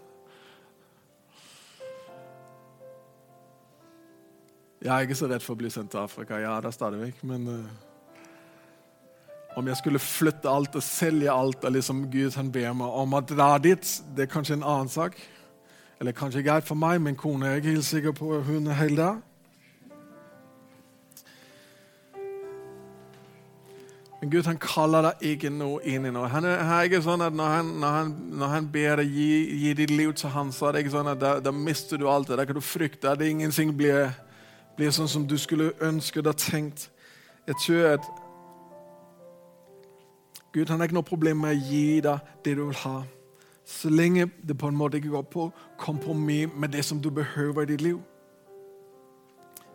Jeg 4.84 4.92
er 4.92 5.06
ikke 5.06 5.16
så 5.16 5.30
redd 5.32 5.46
for 5.46 5.54
å 5.54 5.62
bli 5.62 5.70
sendt 5.72 5.94
til 5.94 6.02
Afrika. 6.02 6.40
Ja, 6.42 6.58
det 6.60 6.72
er 6.72 6.76
stadig 6.76 7.00
vekk, 7.00 7.22
men 7.30 7.46
uh, 7.48 7.84
om 9.56 9.70
jeg 9.70 9.80
skulle 9.80 10.02
flytte 10.02 10.50
alt 10.50 10.76
og 10.76 10.84
selge 10.84 11.32
alt, 11.32 11.64
og 11.64 11.78
liksom 11.78 12.08
Gud 12.12 12.34
han 12.36 12.50
ber 12.52 12.74
meg 12.82 12.98
om 13.04 13.14
å 13.14 13.22
dra 13.22 13.54
dit, 13.62 13.86
det 14.18 14.26
er 14.26 14.34
kanskje 14.34 14.58
en 14.58 14.66
annen 14.66 14.92
sak. 14.92 15.16
Eller 16.02 16.18
kanskje 16.18 16.42
greit 16.44 16.68
for 16.68 16.76
meg, 16.76 16.98
min 17.06 17.16
kone 17.16 17.48
er 17.48 17.62
ikke 17.62 17.78
helt 17.78 17.88
sikker 17.88 18.18
på 18.18 18.42
hun 18.50 18.68
er 18.68 18.82
helt 18.82 18.98
der. 19.00 19.22
Men 24.24 24.32
Gud 24.32 24.46
han 24.48 24.56
kaller 24.56 25.04
deg 25.04 25.24
ikke 25.34 25.50
noe 25.52 25.82
inn 25.84 26.06
i 26.08 26.12
noe. 26.16 26.30
Han 26.32 26.46
er, 26.48 26.62
han 26.64 26.78
er 26.78 26.86
ikke 26.88 27.02
sånn 27.04 27.26
at 27.26 27.34
Når 27.36 27.50
han, 27.52 27.72
når 27.82 27.96
han, 27.98 28.12
når 28.40 28.52
han 28.54 28.70
ber 28.72 29.02
deg 29.02 29.10
gi, 29.12 29.26
gi, 29.60 29.74
ditt 29.76 29.92
liv 29.92 30.14
til 30.16 30.32
han, 30.32 30.54
så 30.56 30.70
er 30.70 30.78
det 30.78 30.84
ikke 30.86 30.94
sånn 30.94 31.10
at 31.12 31.20
da, 31.20 31.32
da 31.44 31.52
mister 31.52 32.00
du 32.00 32.06
alt 32.08 32.32
det. 32.32 32.38
Da 32.40 32.46
kan 32.48 32.56
du 32.56 32.64
frykte 32.64 33.12
at 33.12 33.20
ingenting 33.20 33.74
blir, 33.76 34.14
blir 34.78 34.94
sånn 34.96 35.12
som 35.12 35.26
du 35.28 35.36
skulle 35.36 35.74
ønske 35.84 36.24
deg 36.24 36.40
tenkt. 36.40 36.86
Jeg 37.52 37.60
tror 37.66 37.90
at 37.98 38.08
Gud 40.56 40.72
han 40.72 40.80
har 40.80 40.88
ikke 40.88 41.02
noe 41.02 41.12
problem 41.12 41.44
med 41.44 41.58
å 41.58 41.68
gi 41.74 42.00
deg 42.08 42.32
det 42.48 42.56
du 42.56 42.64
vil 42.70 42.82
ha. 42.86 42.96
Så 43.68 43.92
lenge 43.92 44.30
det 44.40 44.56
på 44.56 44.72
en 44.72 44.80
måte 44.80 45.04
ikke 45.04 45.18
går 45.18 45.28
på 45.36 45.52
kompromiss 45.84 46.56
med 46.56 46.72
det 46.72 46.88
som 46.88 47.04
du 47.04 47.12
behøver 47.12 47.68
i 47.68 47.74
ditt 47.74 47.84
liv. 47.90 48.00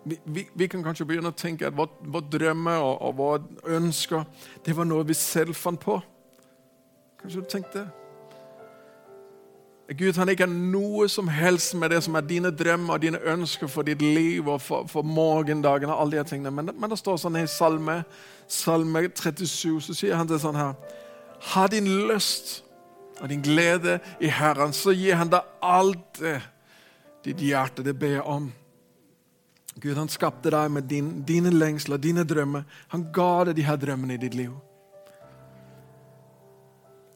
Vi, 0.09 0.45
vi, 0.55 0.67
kan 0.67 0.83
kanskje 0.85 1.07
begynne 1.09 1.33
å 1.33 1.37
tenke 1.37 1.69
at 1.69 1.77
vår, 1.77 1.89
vår 2.01 2.27
drømmer 2.33 2.81
og, 2.81 2.95
og 3.09 3.17
våre 3.19 3.77
ønsker 3.79 4.25
det 4.65 4.77
var 4.77 4.89
noe 4.89 5.07
vi 5.09 5.17
selv 5.19 5.57
fant 5.59 5.81
på. 5.81 5.99
Kanskje 7.21 7.43
du 7.43 7.51
tenkte 7.51 7.83
det? 7.83 7.89
Gud 9.99 10.19
han 10.21 10.29
ikke 10.29 10.45
har 10.45 10.53
noe 10.53 11.07
som 11.09 11.31
helst 11.33 11.73
med 11.75 11.91
det 11.91 12.03
som 12.05 12.17
er 12.19 12.27
dine 12.29 12.51
drømmer 12.53 12.99
og 12.99 13.03
dine 13.03 13.21
ønsker 13.25 13.71
for 13.73 13.89
ditt 13.89 14.03
liv 14.05 14.45
og 14.45 14.61
for, 14.61 14.85
for 14.87 15.03
morgendagen. 15.03 15.89
og 15.89 16.01
alle 16.01 16.19
de 16.19 16.25
tingene. 16.29 16.51
Men, 16.51 16.71
men 16.77 16.91
det 16.91 16.99
står 17.01 17.17
sånn 17.17 17.39
i 17.41 17.47
Salme, 17.49 18.03
Salme 18.47 19.07
37, 19.09 19.81
så 19.81 19.97
sier 19.97 20.21
han 20.21 20.29
det 20.29 20.43
sånn 20.45 20.61
her 20.61 20.77
Ha 21.55 21.67
din 21.73 21.89
lyst 22.09 22.63
og 23.21 23.29
din 23.29 23.43
glede 23.43 23.99
i 24.21 24.29
Herren, 24.29 24.73
så 24.73 24.93
gir 24.93 25.17
han 25.19 25.31
deg 25.33 25.47
alt 25.65 26.21
det 26.21 26.37
ditt 27.25 27.41
hjerte 27.43 27.83
det 27.83 27.97
ber 27.99 28.21
om. 28.29 28.53
Gud 29.81 29.97
han 29.97 30.09
skapte 30.11 30.51
deg 30.51 30.71
med 30.71 30.89
din, 30.91 31.23
dine 31.23 31.51
lengsler, 31.51 31.97
dine 31.97 32.25
drømmer. 32.27 32.65
Han 32.89 33.07
ga 33.15 33.45
deg 33.49 33.57
de 33.57 33.67
her 33.67 33.77
drømmene 33.79 34.17
i 34.17 34.23
ditt 34.23 34.35
liv. 34.35 34.53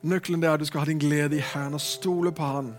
Nøkkelen 0.03 0.43
er 0.43 0.55
at 0.55 0.61
du 0.61 0.67
skal 0.67 0.83
ha 0.83 0.87
din 0.87 0.99
glede 0.99 1.39
i 1.39 1.45
Herren 1.53 1.75
og 1.75 1.81
stole 1.81 2.33
på 2.33 2.43
Han. 2.43 2.75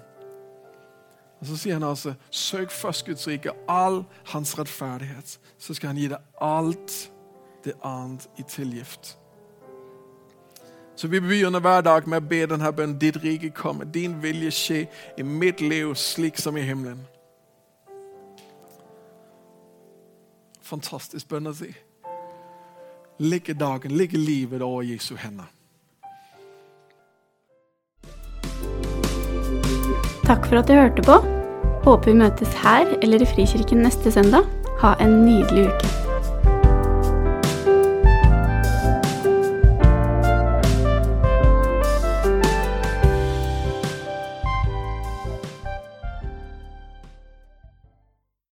Og 1.40 1.48
Så 1.48 1.58
sier 1.58 1.74
han 1.74 1.84
altså 1.84 2.14
søk 2.32 2.72
først 2.72 3.06
Guds 3.06 3.28
rike, 3.28 3.52
all 3.68 4.06
hans 4.26 4.60
rettferdighet. 4.60 5.40
Så 5.58 5.74
skal 5.74 5.88
han 5.88 5.98
gi 5.98 6.08
deg 6.08 6.20
alt 6.42 7.12
det 7.66 7.74
annet 7.84 8.28
i 8.40 8.44
tilgift. 8.48 9.18
Så 10.96 11.08
vi 11.08 11.20
begynner 11.20 11.60
hver 11.60 11.82
dag 11.82 12.08
med 12.08 12.22
å 12.22 12.28
be 12.28 12.46
denne 12.48 12.72
bønnen. 12.72 13.00
Ditt 13.00 13.18
rike 13.24 13.50
komme, 13.50 13.84
din 13.84 14.22
vilje 14.24 14.52
skje 14.52 14.80
i 15.18 15.24
mitt 15.24 15.62
liv 15.62 15.92
slik 16.00 16.40
som 16.40 16.58
i 16.58 16.64
himmelen. 16.64 17.02
Fantastisk 20.74 21.30
bønn 21.32 21.52
å 21.52 21.56
si. 21.58 21.72
Ligger 23.22 23.58
dagen, 23.60 23.94
ligger 23.98 24.22
livet 24.22 24.64
over 24.66 24.86
Jesu 24.88 25.16
hender. 25.22 25.52
Takk 30.24 30.48
for 30.48 30.62
at 30.62 30.70
du 30.70 30.78
hørte 30.78 31.04
på. 31.06 31.20
Håper 31.84 32.10
vi 32.10 32.20
møtes 32.24 32.62
her 32.64 32.88
eller 33.04 33.22
i 33.22 33.28
Frikirken 33.28 33.84
neste 33.86 34.14
søndag. 34.16 34.48
Ha 34.82 34.96
en 35.04 35.22
nydelig 35.28 35.68
uke. 35.70 36.03